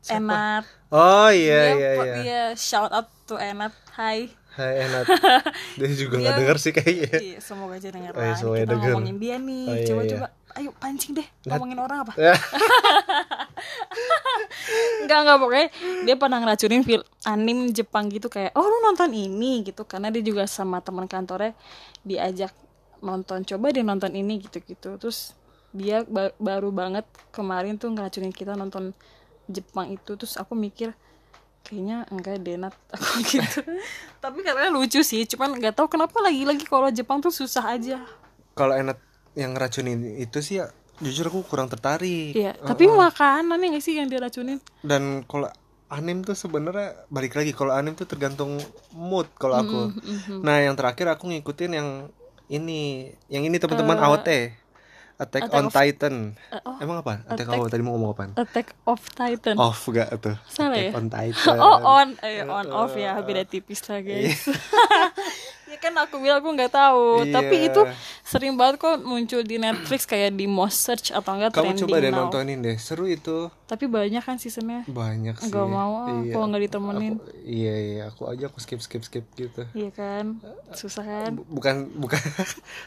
Enat. 0.06 0.62
oh 0.88 1.28
iya 1.28 1.58
Dia 1.58 1.74
iya 1.74 1.90
iya 1.96 2.14
dia 2.16 2.40
shout 2.54 2.90
out 2.90 3.06
to 3.24 3.34
Enat. 3.34 3.72
Hai. 3.90 4.28
Hai 4.52 4.72
enak 4.82 5.04
dia 5.76 5.88
juga 5.90 6.14
nggak 6.16 6.30
Dia- 6.30 6.38
denger 6.38 6.56
sih 6.56 6.70
kayaknya 6.70 7.10
Iya, 7.12 7.38
semoga 7.40 7.74
aja 7.74 7.88
denger 7.90 8.10
Oh, 8.10 8.22
iya, 8.22 8.34
semoga 8.34 8.56
Kita 8.58 8.70
denger. 8.70 8.90
ngomongin 8.90 9.16
dia 9.18 9.34
nih. 9.36 9.62
Oh, 9.62 9.74
iya, 9.74 9.84
coba 9.84 10.00
iya. 10.00 10.10
coba. 10.12 10.26
Ayo 10.56 10.68
pancing 10.72 11.12
deh. 11.12 11.26
Ngomongin 11.44 11.78
orang 11.78 11.98
apa? 12.00 12.12
Ya. 12.16 12.32
Enggak 15.02 15.18
enggak 15.22 15.36
pokoknya 15.38 15.66
dia 16.02 16.14
pernah 16.16 16.38
ngeracunin 16.40 16.82
film 16.82 17.02
anime 17.22 17.70
Jepang 17.70 18.08
gitu 18.08 18.26
kayak 18.26 18.50
oh 18.52 18.62
lu 18.62 18.76
nonton 18.82 19.10
ini 19.10 19.62
gitu 19.62 19.82
karena 19.84 20.08
dia 20.08 20.20
juga 20.20 20.42
sama 20.46 20.80
teman 20.80 21.04
kantornya 21.06 21.52
diajak 22.02 22.50
nonton 22.98 23.44
coba 23.44 23.66
dia 23.70 23.82
nonton 23.82 24.10
ini 24.10 24.40
gitu-gitu 24.40 24.96
terus 24.96 25.36
dia 25.72 26.06
ba- 26.06 26.34
baru 26.36 26.70
banget 26.70 27.04
kemarin 27.30 27.76
tuh 27.76 27.90
ngeracunin 27.90 28.30
kita 28.30 28.54
nonton 28.54 28.92
Jepang 29.46 29.90
itu. 29.90 30.14
Terus 30.14 30.34
aku 30.36 30.54
mikir 30.54 30.94
kayaknya 31.62 32.06
enggak 32.10 32.42
deh 32.42 32.54
Nat. 32.54 32.74
Aku 32.94 33.22
gitu. 33.22 33.62
Tapi 34.18 34.38
karena 34.42 34.70
lucu 34.70 35.02
sih 35.02 35.26
cuman 35.26 35.58
nggak 35.58 35.74
tahu 35.74 35.90
kenapa 35.90 36.18
lagi-lagi 36.22 36.62
kalau 36.66 36.90
Jepang 36.90 37.18
tuh 37.18 37.34
susah 37.34 37.74
aja. 37.74 37.98
Kalau 38.54 38.72
enak 38.72 38.98
yang 39.34 39.52
ngeracunin 39.52 40.16
itu 40.16 40.38
sih 40.40 40.62
ya 40.62 40.70
jujur 40.96 41.28
aku 41.28 41.44
kurang 41.44 41.68
tertarik. 41.68 42.32
Iya, 42.32 42.56
tapi 42.56 42.88
makanan 42.88 43.60
ya 43.60 43.66
nggak 43.68 43.84
sih 43.84 44.00
yang 44.00 44.08
diracunin? 44.08 44.56
dan 44.80 45.26
kalau 45.28 45.52
anim 45.86 46.24
tuh 46.24 46.32
sebenarnya 46.32 47.04
balik 47.06 47.36
lagi 47.36 47.52
kalau 47.52 47.70
anim 47.70 47.92
tuh 47.92 48.08
tergantung 48.08 48.56
mood 48.90 49.28
kalau 49.36 49.60
aku. 49.60 49.80
Nah 50.40 50.64
yang 50.64 50.72
terakhir 50.74 51.06
aku 51.12 51.28
ngikutin 51.28 51.72
yang 51.76 51.88
ini 52.48 53.10
yang 53.28 53.44
ini 53.44 53.58
teman-teman 53.58 53.98
AOT 54.00 54.28
Attack, 55.16 55.42
Attack 55.42 55.56
on 55.56 55.64
of- 55.64 55.72
Titan. 55.72 56.14
Eh, 56.46 56.60
oh, 56.60 56.76
Emang 56.76 57.00
apa? 57.00 57.24
Attack, 57.24 57.48
Attack- 57.48 57.56
apa? 57.58 57.66
Tadi 57.68 57.80
mau 57.80 57.92
ngomong 57.92 58.10
apaan? 58.10 58.30
Attack 58.34 58.68
of 58.84 59.00
Titan 59.10 59.56
Off 59.56 59.80
gak 59.86 60.08
tuh? 60.16 60.36
Salah 60.44 60.72
Attack 60.72 60.86
ya? 60.86 60.92
on 60.94 61.06
Titan. 61.14 61.56
oh 61.58 61.76
on 61.82 62.08
eh, 62.20 62.44
on 62.44 62.66
off 62.68 62.92
ya 62.94 63.16
beda 63.18 63.42
tipis 63.42 63.80
lah 63.82 63.98
guys 63.98 64.44
ya 65.66 65.76
kan 65.78 65.92
aku 65.96 66.16
bilang 66.16 66.38
aku 66.38 66.52
nggak 66.52 66.70
tahu 66.70 67.24
Iya. 67.24 67.32
tapi 67.34 67.56
itu 67.64 67.80
sering 68.22 68.54
banget 68.54 68.78
kok 68.78 69.00
muncul 69.00 69.40
di 69.40 69.56
Netflix 69.56 70.04
kayak 70.04 70.32
di 70.32 70.46
most 70.46 70.78
search 70.78 71.10
atau 71.10 71.32
enggak 71.32 71.50
Kamu 71.50 71.72
trending 71.72 71.80
coba 71.82 71.96
deh 71.98 72.10
now 72.10 72.18
nontonin 72.22 72.58
deh. 72.60 72.76
Seru 72.76 73.06
itu. 73.06 73.48
tapi 73.64 73.84
banyak 73.84 74.20
kan 74.20 74.36
seasonnya 74.36 74.86
Banyak 74.86 75.36
sih. 75.38 75.48
nggak 75.48 75.66
mau 75.66 76.06
Iya. 76.22 76.30
kalau 76.30 76.46
nggak 76.46 76.62
ditemenin 76.62 77.14
Aku- 77.16 77.26
iya 77.42 77.74
iya 77.74 78.02
aku 78.06 78.22
aja 78.26 78.46
aku 78.46 78.58
skip 78.58 78.78
skip 78.78 79.02
skip 79.02 79.24
gitu. 79.32 79.66
iya 79.72 79.90
kan 79.90 80.38
susah 80.70 81.02
kan 81.02 81.30
Bu- 81.34 81.48
Bukan 81.52 81.74
bukan 81.96 82.20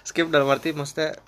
skip 0.01 0.29
dalam 0.29 0.47
arti 0.47 0.71
maksudnya 0.71 1.19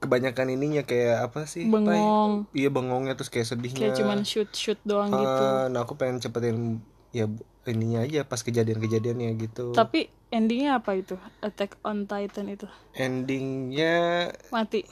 kebanyakan 0.00 0.56
ininya 0.56 0.82
kayak 0.82 1.28
apa 1.28 1.44
sih? 1.44 1.68
Pai? 1.68 1.76
Bengong. 1.76 2.48
Iya 2.56 2.72
bengongnya 2.72 3.14
terus 3.14 3.28
kayak 3.28 3.46
sedihnya. 3.46 3.92
kayak 3.92 4.00
cuman 4.00 4.18
shoot 4.24 4.48
shoot 4.50 4.80
doang 4.82 5.12
gitu 5.12 5.42
Ah, 5.44 5.68
nah 5.68 5.84
aku 5.84 5.94
pengen 5.94 6.18
cepetin 6.18 6.80
ya 7.12 7.28
ininya 7.68 8.02
aja 8.02 8.24
pas 8.24 8.40
kejadian-kejadiannya 8.40 9.36
gitu. 9.36 9.76
tapi 9.76 10.08
endingnya 10.32 10.80
apa 10.80 10.96
itu 10.96 11.20
Attack 11.44 11.76
on 11.84 12.08
Titan 12.08 12.48
itu 12.48 12.64
Endingnya 12.96 14.30
mati 14.48 14.86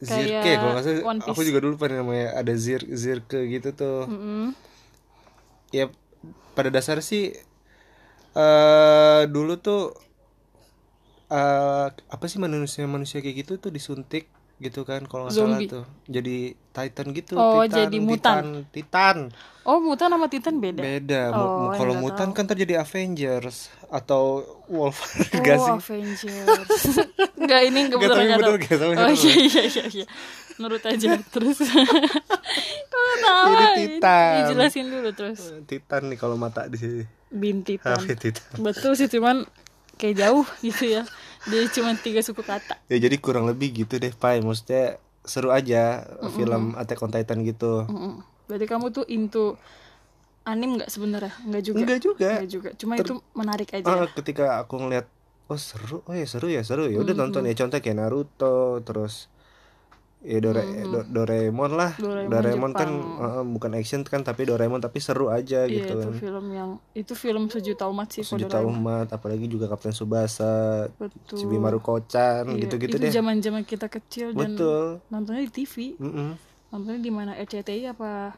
Zirke 0.00 0.40
Kayak 0.40 0.56
kalau 0.58 0.72
nggak 0.74 0.84
salah 0.84 1.32
aku 1.32 1.42
juga 1.44 1.58
dulu 1.60 1.74
pernah 1.76 2.00
namanya 2.02 2.36
ada 2.36 2.52
Zir 2.56 2.82
Zirke 2.88 3.44
gitu 3.48 3.72
tuh. 3.72 4.08
Mm-mm. 4.08 4.52
Ya 5.70 5.88
pada 6.54 6.70
dasar 6.72 7.02
sih 7.04 7.34
eh 8.34 9.22
dulu 9.28 9.58
tuh 9.58 9.94
eh 11.34 11.86
apa 11.90 12.24
sih 12.24 12.38
manusia 12.38 12.86
manusia 12.86 13.18
kayak 13.18 13.36
gitu 13.40 13.52
tuh 13.58 13.68
disuntik 13.68 14.30
gitu 14.56 14.86
kan 14.86 15.02
kalau 15.02 15.26
nggak 15.26 15.34
salah 15.34 15.58
tuh 15.60 15.82
jadi 16.06 16.54
Titan 16.70 17.10
gitu 17.10 17.34
Oh, 17.34 17.58
Titan, 17.60 17.74
jadi 17.80 17.96
mutan. 17.98 18.42
Titan, 18.70 18.70
Titan. 18.70 19.16
oh 19.64 19.78
mutan 19.78 20.08
sama 20.08 20.26
Titan 20.28 20.54
beda 20.56 20.78
beda 20.78 21.22
Oh, 21.28 21.74
kalau 21.74 21.92
nggak 21.92 22.04
mutan 22.04 22.28
kan 22.30 22.46
terjadi 22.46 22.78
Avengers 22.78 23.56
atau 23.90 24.46
Wolverine 24.66 25.42
gak 25.42 25.58
Oh, 25.58 25.66
sih 25.66 25.74
Avengers. 25.74 26.82
Enggak 27.40 27.60
ini 27.66 27.80
Nggak, 27.84 27.98
tapi 27.98 28.22
nggak 28.22 28.38
tahu. 28.40 28.54
nggak 28.54 28.78
tahu, 28.78 28.86
Oh 28.86 28.92
nggak 28.94 29.06
tahu. 29.10 29.14
iya 29.18 29.34
iya 29.42 29.62
iya 29.66 29.84
iya. 29.92 30.06
Nurut 30.54 30.82
aja 30.82 31.08
terus. 31.34 31.58
Kok 31.58 33.14
tahu? 33.20 33.50
Ini 33.50 33.66
Titan. 33.98 34.34
Dijelasin 34.38 34.86
dulu 34.86 35.10
terus. 35.10 35.40
Titan 35.66 36.02
nih 36.08 36.16
kalau 36.16 36.36
mata 36.36 36.66
di 36.66 36.78
sini 36.78 37.02
Bin 37.28 37.66
Titan. 37.66 37.98
Oke, 37.98 38.14
Titan 38.14 38.54
Betul 38.56 38.94
sih 38.94 39.10
cuman 39.10 39.42
kayak 39.96 40.16
jauh 40.18 40.46
gitu 40.66 40.84
ya. 40.88 41.02
Dia 41.44 41.68
cuma 41.68 41.92
tiga 41.96 42.24
suku 42.24 42.40
kata. 42.40 42.80
ya 42.88 42.96
jadi 42.96 43.16
kurang 43.20 43.44
lebih 43.44 43.84
gitu 43.84 44.00
deh 44.00 44.12
Pai 44.12 44.40
maksudnya 44.40 44.96
seru 45.24 45.52
aja 45.52 46.04
film 46.32 46.72
Attack 46.76 47.00
on 47.00 47.12
Titan 47.12 47.44
gitu 47.44 47.84
Mm-mm. 47.88 48.20
Berarti 48.44 48.66
kamu 48.68 48.86
tuh 48.92 49.04
into 49.08 49.56
anim 50.44 50.76
nggak 50.76 50.92
sebenarnya? 50.92 51.32
Enggak 51.44 51.62
juga. 51.64 51.76
enggak 51.80 52.00
juga 52.00 52.28
Nggak 52.36 52.48
juga. 52.52 52.70
Cuma 52.76 52.92
itu 52.96 53.14
menarik 53.32 53.68
aja. 53.72 53.84
Ah, 53.88 54.04
ketika 54.12 54.60
aku 54.60 54.76
ngeliat 54.76 55.08
oh 55.48 55.60
seru 55.60 56.00
oh 56.04 56.14
ya 56.16 56.24
seru 56.24 56.48
ya 56.48 56.64
seru 56.64 56.88
ya 56.88 57.00
udah 57.00 57.12
nonton 57.12 57.44
ya 57.44 57.52
contoh 57.52 57.76
kayak 57.76 57.96
Naruto 58.00 58.80
terus 58.80 59.28
ya 60.24 60.40
Dore, 60.40 60.64
Do- 60.82 61.04
Doraemon 61.04 61.76
lah 61.76 61.92
Doraemon 61.94 62.32
Doraemon, 62.32 62.72
kan 62.72 62.88
eh, 63.20 63.44
bukan 63.44 63.70
action 63.76 64.00
kan 64.02 64.24
tapi 64.24 64.48
Doraemon 64.48 64.80
tapi 64.80 64.96
seru 64.96 65.28
aja 65.28 65.68
Iya 65.68 65.84
gitu 65.84 65.94
itu 65.94 66.00
kan 66.00 66.12
film 66.16 66.46
yang 66.50 66.70
itu 66.92 67.12
film 67.12 67.44
sejuta 67.46 67.84
umat 67.86 68.08
sih 68.08 68.24
sejuta 68.24 68.56
Doraemon. 68.56 68.72
umat 68.72 69.06
apalagi 69.12 69.44
juga 69.44 69.68
Kapten 69.68 69.92
Subasa 69.92 70.88
Betul. 70.96 71.44
Chibimaru 71.44 71.78
Kocan 71.78 72.56
Iya, 72.56 72.64
gitu-gitu 72.64 72.96
itu 72.96 73.04
deh 73.04 73.12
zaman-zaman 73.12 73.62
kita 73.62 73.86
kecil 73.86 74.32
dan 74.32 74.56
betul 74.56 75.04
nontonnya 75.12 75.44
di 75.44 75.52
TV. 75.52 76.00
Mm-mm. 76.00 76.28
Nontonnya 76.72 76.98
di 76.98 77.12
mana 77.12 77.32
RCTI 77.36 77.92
apa 77.92 78.32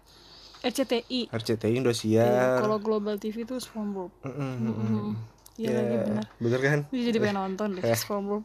RCTI. 0.61 1.31
RCTI 1.31 1.71
Iya, 1.71 1.79
Indosiar 1.79 2.59
kalau 2.59 2.83
Global 2.83 3.15
TV 3.17 3.47
itu 3.47 3.55
SpongeBob. 3.57 4.11
Mm-mm. 4.27 4.53
mm-mm. 4.59 5.09
Iya 5.55 5.71
Ya, 5.71 5.77
lagi 5.79 5.97
benar. 6.03 6.26
Bener 6.37 6.61
kan 6.61 6.79
jadi 6.93 7.17
pengen 7.17 7.39
nonton 7.39 7.69
deh 7.75 7.83
SpongeBob. 7.97 8.45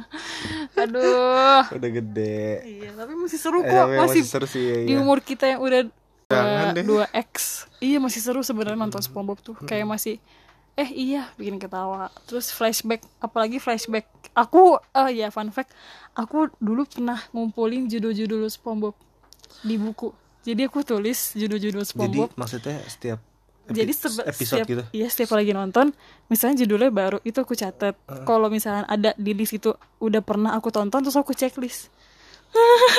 Aduh. 0.80 1.62
udah 1.70 1.90
gede 1.90 2.44
Iya, 2.62 2.90
tapi 2.94 3.12
masih 3.14 3.38
seru 3.38 3.60
Eh, 3.60 3.66
kok. 3.66 3.76
tapi 3.76 3.94
masih, 3.98 4.22
seru 4.22 4.46
sih 4.46 4.62
ya, 4.62 4.76
di 4.84 4.92
iya. 4.92 5.00
umur 5.00 5.18
kita 5.20 5.46
yang 5.46 5.60
udah 5.60 5.80
Jangan 6.30 6.78
dua, 6.86 7.10
X. 7.10 7.66
Iya, 7.78 7.98
masih 7.98 8.22
seru 8.22 8.38
sebenarnya 8.40 8.78
nonton 8.78 9.02
SpongeBob 9.02 9.42
tuh. 9.42 9.58
Kayak 9.60 9.90
masih 9.90 10.22
eh 10.74 10.86
iya 10.86 11.26
bikin 11.34 11.58
ketawa. 11.58 12.06
Terus 12.24 12.54
flashback, 12.54 13.02
apalagi 13.18 13.58
flashback. 13.58 14.06
Aku 14.32 14.78
oh 14.78 15.08
ya 15.10 15.28
fun 15.28 15.50
fact, 15.50 15.74
aku 16.14 16.46
dulu 16.56 16.86
pernah 16.86 17.18
ngumpulin 17.30 17.90
judul-judul 17.90 18.46
SpongeBob 18.46 18.94
di 19.60 19.74
buku. 19.74 20.14
Jadi 20.40 20.62
aku 20.64 20.80
tulis 20.80 21.34
judul-judul 21.34 21.82
jadi 21.82 21.90
SpongeBob. 21.90 22.30
maksudnya 22.32 22.78
setiap 22.86 23.18
Jadi 23.72 23.90
episode 23.90 24.14
setiap, 24.28 24.66
gitu 24.66 24.82
Iya, 24.90 25.06
setiap 25.06 25.30
lagi 25.32 25.50
nonton, 25.50 25.86
misalnya 26.26 26.62
judulnya 26.62 26.88
baru, 26.88 27.18
itu 27.22 27.36
aku 27.36 27.52
catat. 27.52 27.94
Kalau 28.22 28.46
misalnya 28.46 28.84
ada 28.84 29.14
di 29.14 29.32
list 29.32 29.52
itu 29.52 29.70
udah 29.98 30.20
pernah 30.20 30.52
aku 30.52 30.68
tonton, 30.68 31.00
terus 31.00 31.14
aku 31.14 31.30
checklist. 31.30 31.88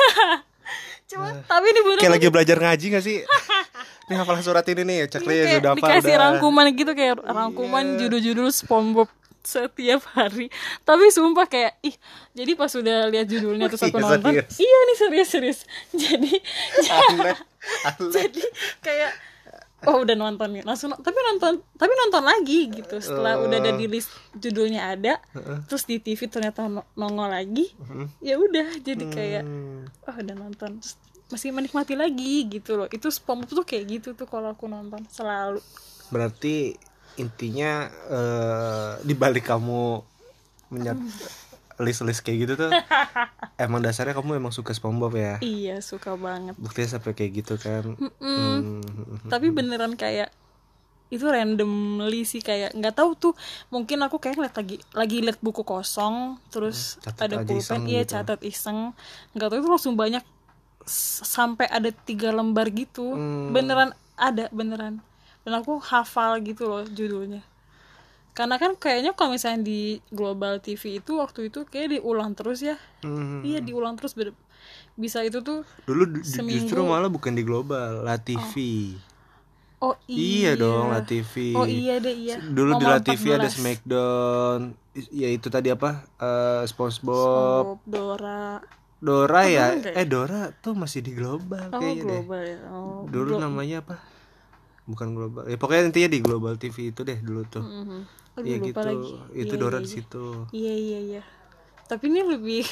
Cuma, 1.05 1.27
tapi 1.41 1.65
ini 1.67 1.79
bener 1.81 1.97
kayak 1.99 2.13
lagi 2.13 2.27
belajar 2.29 2.55
ngaji 2.55 2.85
gak 2.89 3.03
sih 3.03 3.17
ini 4.07 4.15
hafal 4.15 4.39
surat 4.39 4.63
ini 4.65 4.79
nih 4.81 4.99
checklist 5.11 5.27
kayak 5.43 5.55
sudah 5.59 5.69
apa 5.69 5.77
dikasih 5.77 5.99
udah 5.99 6.07
Iya. 6.07 6.19
rangkuman 6.23 6.65
gitu 6.71 6.91
kayak 6.93 7.15
rangkuman 7.19 7.85
judul-judul 7.99 8.47
SpongeBob 8.49 9.09
setiap 9.41 10.05
hari. 10.13 10.47
Tapi 10.87 11.09
sumpah 11.09 11.49
kayak 11.49 11.73
ih, 11.81 11.95
jadi 12.31 12.51
pas 12.53 12.69
udah 12.69 13.09
lihat 13.09 13.25
judulnya 13.25 13.67
terus 13.67 13.83
aku 13.83 13.97
Iya, 13.97 14.05
nonton, 14.05 14.31
serius. 14.31 14.53
iya 14.55 14.79
nih 14.79 14.95
serius-serius. 14.95 15.59
Jadi 15.91 16.33
aneh 16.85 17.35
aneh 17.83 18.07
jadi 18.07 18.43
kayak 18.79 19.11
oh 19.83 19.97
udah 19.99 20.13
nonton 20.13 20.49
nih 20.51 20.61
langsung 20.61 20.93
tapi 20.93 21.17
nonton 21.23 21.57
tapi 21.73 21.93
nonton 21.95 22.21
lagi 22.21 22.69
gitu. 22.69 22.95
Setelah 22.97 23.39
udah 23.39 23.57
ada 23.57 23.71
di 23.73 23.85
list 23.85 24.07
judulnya 24.33 24.91
ada 24.91 25.17
terus 25.65 25.83
di 25.83 25.97
TV 25.97 26.25
ternyata 26.25 26.65
no- 26.65 26.85
nongol 26.93 27.27
lagi 27.27 27.65
ya 28.19 28.35
udah 28.35 28.77
jadi 28.77 29.05
kayak 29.07 29.43
Hmm. 29.43 29.89
oh 30.05 30.15
udah 30.15 30.35
nonton. 30.37 30.77
Terus 30.77 30.93
masih 31.27 31.49
menikmati 31.49 31.95
lagi 31.95 32.45
gitu 32.45 32.75
loh. 32.75 32.87
Itu 32.87 33.07
SpongeBob 33.07 33.55
tuh 33.55 33.65
kayak 33.65 33.85
gitu 33.89 34.09
tuh 34.11 34.25
kalau 34.25 34.51
aku 34.51 34.67
nonton 34.67 35.01
selalu. 35.07 35.63
Berarti 36.09 36.75
intinya 37.15 37.87
eh 38.07 38.91
di 39.01 39.13
balik 39.13 39.45
kamu 39.45 40.03
menyat 40.69 40.95
list-list 41.81 42.21
kayak 42.21 42.37
gitu 42.39 42.53
tuh 42.57 42.71
emang 43.63 43.81
dasarnya 43.81 44.13
kamu 44.13 44.37
emang 44.37 44.49
suka 44.49 44.71
SpongeBob 44.71 45.13
ya? 45.13 45.35
Iya 45.39 45.81
suka 45.81 46.15
banget. 46.15 46.55
Buktinya 46.55 46.97
sampai 46.97 47.11
kayak 47.11 47.31
gitu 47.41 47.53
kan. 47.57 47.97
Hmm. 48.17 48.79
tapi 49.27 49.49
beneran 49.49 49.93
kayak 49.93 50.29
itu 51.11 51.27
randomly 51.27 52.23
sih 52.23 52.39
kayak 52.39 52.71
nggak 52.71 52.95
tahu 52.95 53.11
tuh. 53.13 53.33
Mungkin 53.67 53.99
aku 53.99 54.17
kayak 54.17 54.39
ngeliat 54.39 54.55
lagi 54.55 54.77
lagi 54.93 55.17
liat 55.19 55.39
buku 55.39 55.61
kosong 55.61 56.39
terus 56.47 56.95
Hmm, 56.95 57.11
catat 57.11 57.21
ada 57.27 57.35
pulpen 57.43 57.81
iya 57.85 58.01
gitu. 58.01 58.15
catat 58.15 58.39
iseng. 58.41 58.95
Nggak 59.33 59.47
tahu 59.51 59.59
itu 59.59 59.69
langsung 59.69 59.95
banyak 59.99 60.23
sampai 61.21 61.67
ada 61.67 61.91
tiga 61.91 62.31
lembar 62.31 62.71
gitu. 62.71 63.11
Hmm. 63.11 63.51
beneran 63.51 63.91
ada 64.15 64.47
beneran. 64.49 65.03
Dan 65.41 65.57
aku 65.57 65.81
hafal 65.81 66.37
gitu 66.39 66.65
loh 66.65 66.85
judulnya 66.85 67.41
karena 68.31 68.55
kan 68.55 68.73
kayaknya 68.73 69.11
kalau 69.11 69.35
misalnya 69.35 69.61
di 69.61 69.81
global 70.07 70.57
TV 70.57 70.97
itu 70.97 71.19
waktu 71.19 71.47
itu 71.47 71.63
kayak 71.65 71.91
diulang 71.93 72.31
terus 72.31 72.59
ya. 72.59 72.79
Hmm. 73.01 73.43
iya 73.43 73.59
diulang 73.59 73.95
terus 73.95 74.13
ber- 74.13 74.37
bisa 74.93 75.19
itu 75.19 75.41
tuh 75.41 75.65
dulu 75.83 76.03
du- 76.05 76.19
du- 76.19 76.23
Seminggu. 76.23 76.63
justru 76.63 76.79
malah 76.81 77.09
bukan 77.09 77.33
di 77.33 77.41
global 77.41 78.01
La 78.01 78.15
TV 78.15 78.53
oh. 79.79 79.97
Iya. 80.05 80.53
Dong 80.55 80.93
La 80.93 81.01
TV 81.01 81.51
oh 81.53 81.65
iya 81.65 81.97
deh 81.97 82.13
iya. 82.13 82.37
Dulu 82.37 82.77
di 82.77 82.85
La 82.85 82.99
Nomor 82.99 83.03
TV 83.03 83.23
ada 83.31 83.49
14. 83.49 83.57
Smackdown 83.57 84.59
ya 85.09 85.27
itu 85.27 85.47
tadi 85.47 85.67
apa? 85.67 86.03
Eh, 86.19 86.63
SpongeBob. 86.67 87.65
Bob, 87.65 87.79
Dora. 87.83 88.59
Dora 89.01 89.41
ya? 89.43 89.73
enggak 89.73 89.97
eh 89.97 90.05
Dora 90.05 90.41
tuh 90.53 90.77
masih 90.77 91.01
di 91.01 91.11
global 91.11 91.67
oh 91.67 91.79
kayaknya 91.81 91.99
deh. 91.99 92.21
Global 92.21 92.41
ya. 92.45 92.59
Oh 92.69 93.01
dulu 93.09 93.31
namanya 93.37 93.81
apa? 93.81 93.95
Bukan 94.85 95.07
global. 95.11 95.43
Ya 95.47 95.57
pokoknya 95.57 95.89
intinya 95.89 96.09
di 96.09 96.19
global 96.21 96.53
TV 96.55 96.93
itu 96.93 97.01
deh 97.01 97.17
dulu 97.17 97.41
tuh. 97.45 97.65
Mhm. 97.65 98.20
Aduh, 98.33 98.47
ya 98.47 98.57
lupa 98.57 98.67
gitu. 98.67 98.79
lagi. 98.81 99.11
itu 99.33 99.53
Iya, 99.53 99.59
Dora 99.59 99.71
iya, 99.73 99.79
di 99.79 99.85
iya. 99.85 99.93
situ. 99.93 100.25
Iya 100.51 100.73
iya 100.73 100.99
iya. 101.01 101.21
Tapi 101.85 102.03
ini 102.07 102.21
lebih 102.23 102.63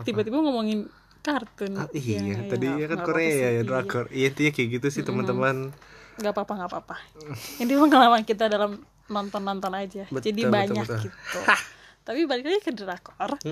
tiba-tiba 0.00 0.38
ngomongin 0.38 0.86
kartun. 1.20 1.74
Ah, 1.74 1.90
iya 1.92 2.18
ya, 2.22 2.38
tadi 2.46 2.64
nggak- 2.64 2.78
ya 2.78 2.86
kan 2.86 2.98
Korea 3.02 3.28
ya 3.28 3.50
iya. 3.50 3.62
drakor. 3.62 4.06
iya. 4.10 4.30
Intinya 4.30 4.50
kayak 4.50 4.68
gitu 4.72 4.86
sih 4.88 5.02
teman-teman. 5.02 5.74
Nggak 6.16 6.32
apa-apa 6.32 6.52
nggak 6.54 6.70
apa-apa. 6.70 6.96
Ini 7.58 7.72
pengalaman 7.72 8.22
kita 8.22 8.46
dalam 8.46 8.78
nonton-nonton 9.06 9.72
aja. 9.72 10.06
Betul, 10.06 10.24
jadi 10.24 10.40
betul, 10.40 10.54
banyak 10.54 10.86
betul. 10.86 11.00
gitu. 11.04 11.38
Tapi 12.00 12.20
balik 12.24 12.44
lagi 12.46 12.60
ke 12.60 12.72
drakor. 12.72 13.30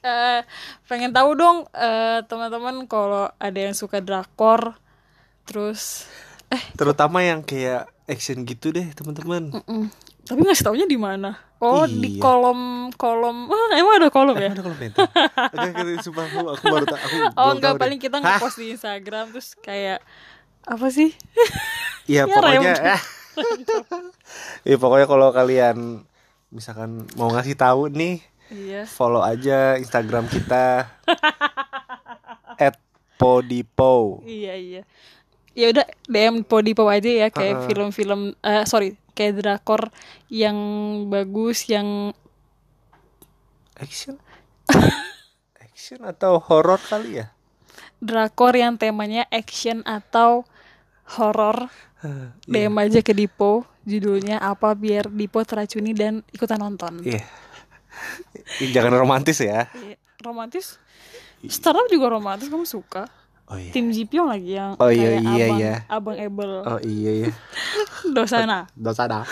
Eh, 0.00 0.40
pengen 0.88 1.12
tahu 1.12 1.36
dong 1.36 1.68
eh, 1.70 2.24
teman-teman 2.24 2.88
kalau 2.88 3.28
ada 3.36 3.60
yang 3.60 3.76
suka 3.76 4.00
drakor 4.00 4.80
terus 5.44 6.08
eh 6.50 6.62
terutama 6.74 7.20
yang 7.20 7.40
kayak 7.40 7.86
action 8.04 8.42
gitu 8.42 8.70
deh 8.70 8.90
teman-teman 8.90 9.54
mm, 9.54 9.86
tapi 10.24 10.40
ngasih 10.40 10.64
taunya 10.64 10.84
di 10.84 10.94
mana 10.94 11.38
oh 11.56 11.84
di 11.84 12.16
Iya. 12.16 12.20
kolom 12.20 12.60
kolom 12.92 13.46
oh, 13.46 13.66
emang 13.72 13.94
ada 13.96 14.08
kolom 14.08 14.34
ya 14.34 14.50
Ada 14.50 14.62
komentar. 14.62 15.06
Oke, 15.50 15.68
oke, 15.70 15.92
sumpah 16.00 16.24
aku, 16.24 16.38
aku 16.50 16.64
baru 16.66 16.84
tak 16.84 17.00
aku 17.00 17.16
oh 17.32 17.50
enggak 17.52 17.72
deh. 17.72 17.80
paling 17.80 17.98
kita 17.98 18.16
Hah? 18.16 18.36
ngepost 18.36 18.56
di 18.56 18.66
Instagram 18.72 19.30
terus 19.30 19.54
kayak 19.56 20.02
apa 20.62 20.86
sih 20.88 21.14
Iya 22.04 22.26
Ya, 22.28 22.32
pokoknya 22.32 22.72
eh. 22.90 23.00
Iya 24.66 24.76
pokoknya 24.76 25.06
kalau 25.06 25.28
kalian 25.30 26.02
misalkan 26.48 27.06
mau 27.14 27.30
ngasih 27.30 27.54
tahu 27.54 27.86
nih 27.88 28.18
iya 28.50 28.82
follow 28.82 29.22
aja 29.22 29.78
Instagram 29.78 30.26
kita 30.26 30.90
@podipo. 33.14 34.24
iya 34.24 34.56
iya 34.56 34.82
ya 35.52 35.70
udah 35.70 35.86
DM 36.06 36.42
Podipo 36.42 36.86
aja 36.86 37.08
ya 37.08 37.28
kayak 37.28 37.66
film-film 37.66 38.32
eh 38.40 38.64
sorry 38.64 38.94
kayak 39.12 39.38
drakor 39.38 39.90
yang 40.28 40.56
bagus 41.06 41.66
yang 41.66 42.14
Action? 43.74 44.20
Action 45.64 46.04
atau 46.04 46.36
horor 46.38 46.78
kali 46.78 47.24
ya? 47.24 47.32
drakor 48.00 48.56
yang 48.56 48.80
temanya 48.80 49.28
action 49.28 49.84
atau 49.84 50.48
horor 51.16 51.68
Iya. 52.00 52.72
DM 52.72 52.74
aja 52.80 53.00
ke 53.04 53.12
Dipo 53.12 53.68
judulnya 53.84 54.40
apa 54.40 54.72
biar 54.72 55.12
Dipo 55.12 55.44
teracuni 55.44 55.92
dan 55.92 56.24
ikutan 56.32 56.56
nonton 56.56 57.04
Iya. 57.04 57.20
Ih, 58.56 58.72
Jangan 58.72 58.96
romantis 58.96 59.36
ya. 59.36 59.68
Iya, 59.76 60.00
romantis 60.24 60.80
startup 61.44 61.84
juga 61.92 62.08
romantis 62.08 62.48
kamu 62.48 62.64
suka 62.64 63.04
Oh 63.50 63.58
iya. 63.58 63.74
tim 63.74 63.90
Jipyong 63.90 64.30
lagi 64.30 64.54
yang 64.54 64.78
Oh 64.78 64.90
iya, 64.94 65.18
kayak 65.18 65.22
iya, 65.26 65.44
abang, 65.50 65.58
iya. 65.58 65.74
abang 65.90 66.16
Ebel 66.16 66.50
Oh 66.62 66.78
iya 66.86 67.12
ya. 67.26 67.30
dosana 68.14 68.70
Dosa 68.78 69.10
dah. 69.10 69.26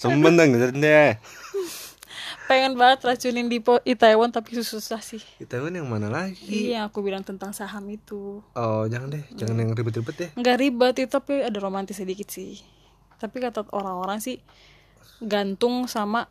Semeneng 0.00 0.56
deh. 0.72 1.14
pengen 2.44 2.76
banget 2.76 3.00
racunin 3.08 3.48
di 3.48 3.56
Taiwan 3.96 4.28
tapi 4.28 4.52
susah 4.60 5.00
sih 5.00 5.20
kan 5.48 5.72
yang 5.72 5.88
mana 5.88 6.12
lagi? 6.12 6.44
iya 6.72 6.84
aku 6.84 7.00
bilang 7.00 7.24
tentang 7.24 7.56
saham 7.56 7.88
itu 7.88 8.44
Oh 8.52 8.84
jangan 8.84 9.16
deh, 9.16 9.24
jangan 9.32 9.56
yang 9.64 9.70
ribet-ribet 9.72 10.14
deh. 10.16 10.30
nggak 10.36 10.56
ribet 10.60 10.94
itu 11.00 11.08
tapi 11.08 11.40
ada 11.40 11.56
romantis 11.56 11.96
sedikit 11.96 12.28
sih 12.28 12.60
tapi 13.16 13.40
kata 13.40 13.64
orang-orang 13.72 14.20
sih 14.20 14.44
gantung 15.24 15.88
sama 15.88 16.28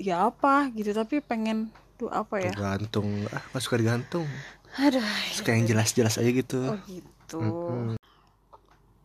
ya 0.00 0.32
apa 0.32 0.72
gitu 0.72 0.96
tapi 0.96 1.20
pengen 1.20 1.68
tuh 2.00 2.08
apa 2.08 2.40
ya 2.40 2.52
Gantung, 2.56 3.28
ah 3.28 3.44
nggak 3.52 3.60
suka 3.60 3.76
digantung. 3.76 4.24
Aduh 4.72 5.02
Suka 5.30 5.50
yang 5.50 5.66
jelas-jelas 5.66 6.14
aja 6.16 6.30
gitu. 6.30 6.60
oh 6.68 6.78
gitu 6.82 7.38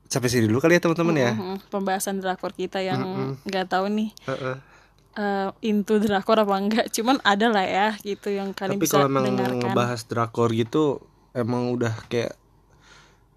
Sampai 0.06 0.30
sini 0.30 0.45
dulu 0.45 0.60
kali 0.60 0.78
ya 0.78 0.82
teman-teman 0.82 1.15
ya. 1.15 1.32
Mhm, 1.34 1.65
pembahasan 1.67 2.21
drakor 2.21 2.51
kita 2.51 2.80
yang 2.80 3.01
nggak 3.41 3.65
tahu 3.67 3.89
nih 3.89 4.10
Heeh. 4.23 4.56
eh, 5.15 5.49
into 5.63 5.97
drakor 5.97 6.38
apa 6.38 6.56
enggak 6.56 6.86
cuman 6.91 7.17
ada 7.21 7.47
lah 7.47 7.65
ya 7.65 7.88
gitu 7.99 8.30
yang 8.30 8.51
kalian 8.51 8.78
Tapi 8.78 8.84
bisa 8.84 8.95
kalau 8.95 9.08
emang 9.08 9.25
dengarkan 9.25 9.58
ngebahas 9.65 10.01
drakor 10.06 10.49
gitu, 10.51 11.01
emang 11.32 11.71
udah 11.71 11.95
kayak 12.06 12.38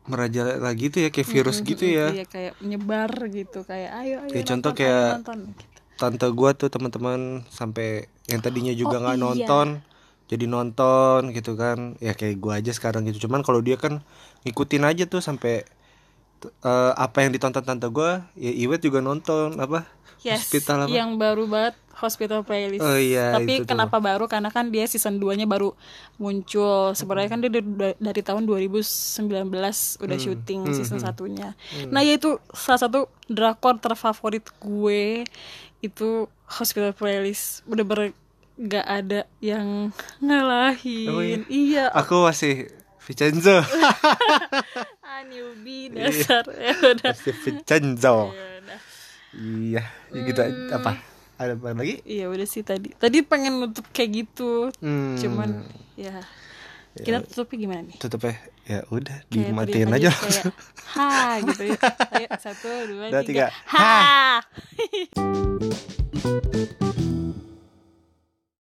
merajalela 0.05 0.71
gitu 0.73 1.05
ya, 1.05 1.09
kayak 1.09 1.29
virus 1.29 1.61
gitu 1.61 1.85
ya. 1.85 2.09
iya 2.11 2.25
kayak 2.25 2.53
menyebar 2.59 3.11
gitu 3.29 3.61
kayak 3.63 3.91
ayo 3.99 4.17
ayo 4.23 4.31
Kayak 4.31 4.47
contoh 4.47 4.71
nonton, 4.71 4.79
kayak- 4.79 5.05
ayo 5.05 5.17
nonton 5.17 5.39
gitu. 5.53 5.79
Tante 5.99 6.27
gua 6.31 6.51
tuh 6.55 6.69
teman-teman 6.69 7.21
sampai 7.51 8.07
yang 8.25 8.39
tadinya 8.39 8.71
juga 8.71 8.97
Oh, 8.97 9.01
nggak 9.03 9.17
iya. 9.17 9.25
nonton, 9.25 9.67
jadi 10.31 10.45
nonton 10.49 11.33
gitu 11.37 11.57
kan. 11.59 11.97
Ya 12.01 12.13
kayak 12.17 12.37
gua 12.41 12.61
aja 12.61 12.73
sekarang 12.77 13.05
gitu. 13.09 13.29
Cuman 13.29 13.41
kalau 13.47 13.61
dia 13.65 13.77
kan 13.81 14.05
ngikutin 14.47 14.85
aja 14.89 15.05
tuh 15.09 15.21
sampai 15.25 15.65
eh, 16.45 16.93
apa 16.97 17.17
yang 17.25 17.31
ditonton 17.35 17.65
tante 17.67 17.89
gua, 17.91 18.27
ya 18.39 18.53
Iwet 18.55 18.81
juga 18.85 19.01
nonton 19.03 19.59
apa? 19.59 19.87
Yes, 20.19 20.51
Hospital 20.51 20.91
apa? 20.91 20.99
yang 20.99 21.15
baru 21.15 21.47
banget 21.47 21.75
Hospital 21.95 22.43
Playlist. 22.43 22.83
Oh 22.83 22.99
iya, 22.99 23.35
Tapi 23.35 23.63
itu 23.63 23.63
tuh. 23.63 23.75
kenapa 23.75 23.99
baru? 23.99 24.27
Karena 24.27 24.51
kan 24.51 24.71
dia 24.71 24.87
season 24.87 25.19
2-nya 25.19 25.47
baru 25.47 25.75
muncul. 26.19 26.95
Sebenarnya 26.95 27.31
kan 27.31 27.39
dia 27.43 27.51
dari, 27.51 27.95
dari 27.99 28.23
tahun 28.23 28.47
2019 28.47 29.51
udah 30.03 30.19
Hmm, 30.19 30.19
syuting 30.19 30.61
season 30.75 30.99
satunya. 30.99 31.55
Nah, 31.91 32.03
yaitu 32.03 32.39
salah 32.55 32.83
satu 32.83 33.07
drakor 33.31 33.79
terfavorit 33.79 34.47
gue 34.59 35.23
itu 35.83 36.09
Hospital 36.51 36.95
Playlist. 36.95 37.63
Bener-bener 37.67 38.15
gak 38.61 38.83
ada 38.85 39.21
yang 39.39 39.95
ngalahin. 40.19 41.09
Oh, 41.09 41.23
iya? 41.23 41.39
iya. 41.47 41.85
Aku 41.91 42.23
masih 42.23 42.67
Vincenzo. 43.01 43.63
Ah, 45.01 45.25
newbie 45.25 45.89
Iya. 45.89 46.05
dasar. 46.05 46.45
ya 46.61 46.75
udah. 46.77 47.11
masih 47.11 47.35
Vincenzo. 47.37 48.17
Ya. 48.31 48.77
Iya, 49.31 49.83
ya 50.11 50.21
gitu 50.25 50.41
Hmm. 50.41 50.71
apa? 50.73 50.93
Ada 51.35 51.55
apa 51.55 51.71
lagi? 51.73 52.03
Iya 52.03 52.27
udah 52.27 52.45
sih 52.45 52.61
tadi. 52.61 52.91
Tadi 52.93 53.23
pengen 53.23 53.59
nutup 53.59 53.87
kayak 53.89 54.11
gitu. 54.17 54.69
Hmm. 54.79 55.15
cuman 55.17 55.63
ya 55.95 56.19
kita 56.97 57.23
tutupnya 57.23 57.57
gimana 57.61 57.81
nih 57.85 57.97
tutup 57.97 58.23
ya. 58.23 58.35
Ya 58.69 58.81
udah, 58.89 59.23
dimatiin 59.29 59.89
aja. 59.89 60.11
kayak 60.11 60.51
ha 60.95 61.39
gitu 61.41 61.63
ya 61.69 61.79
ayo 62.13 62.29
satu 62.37 62.69
dua 62.85 63.07
Dua, 63.09 63.23
tiga, 63.23 63.47
tiga. 63.49 63.71
ha 63.71 64.43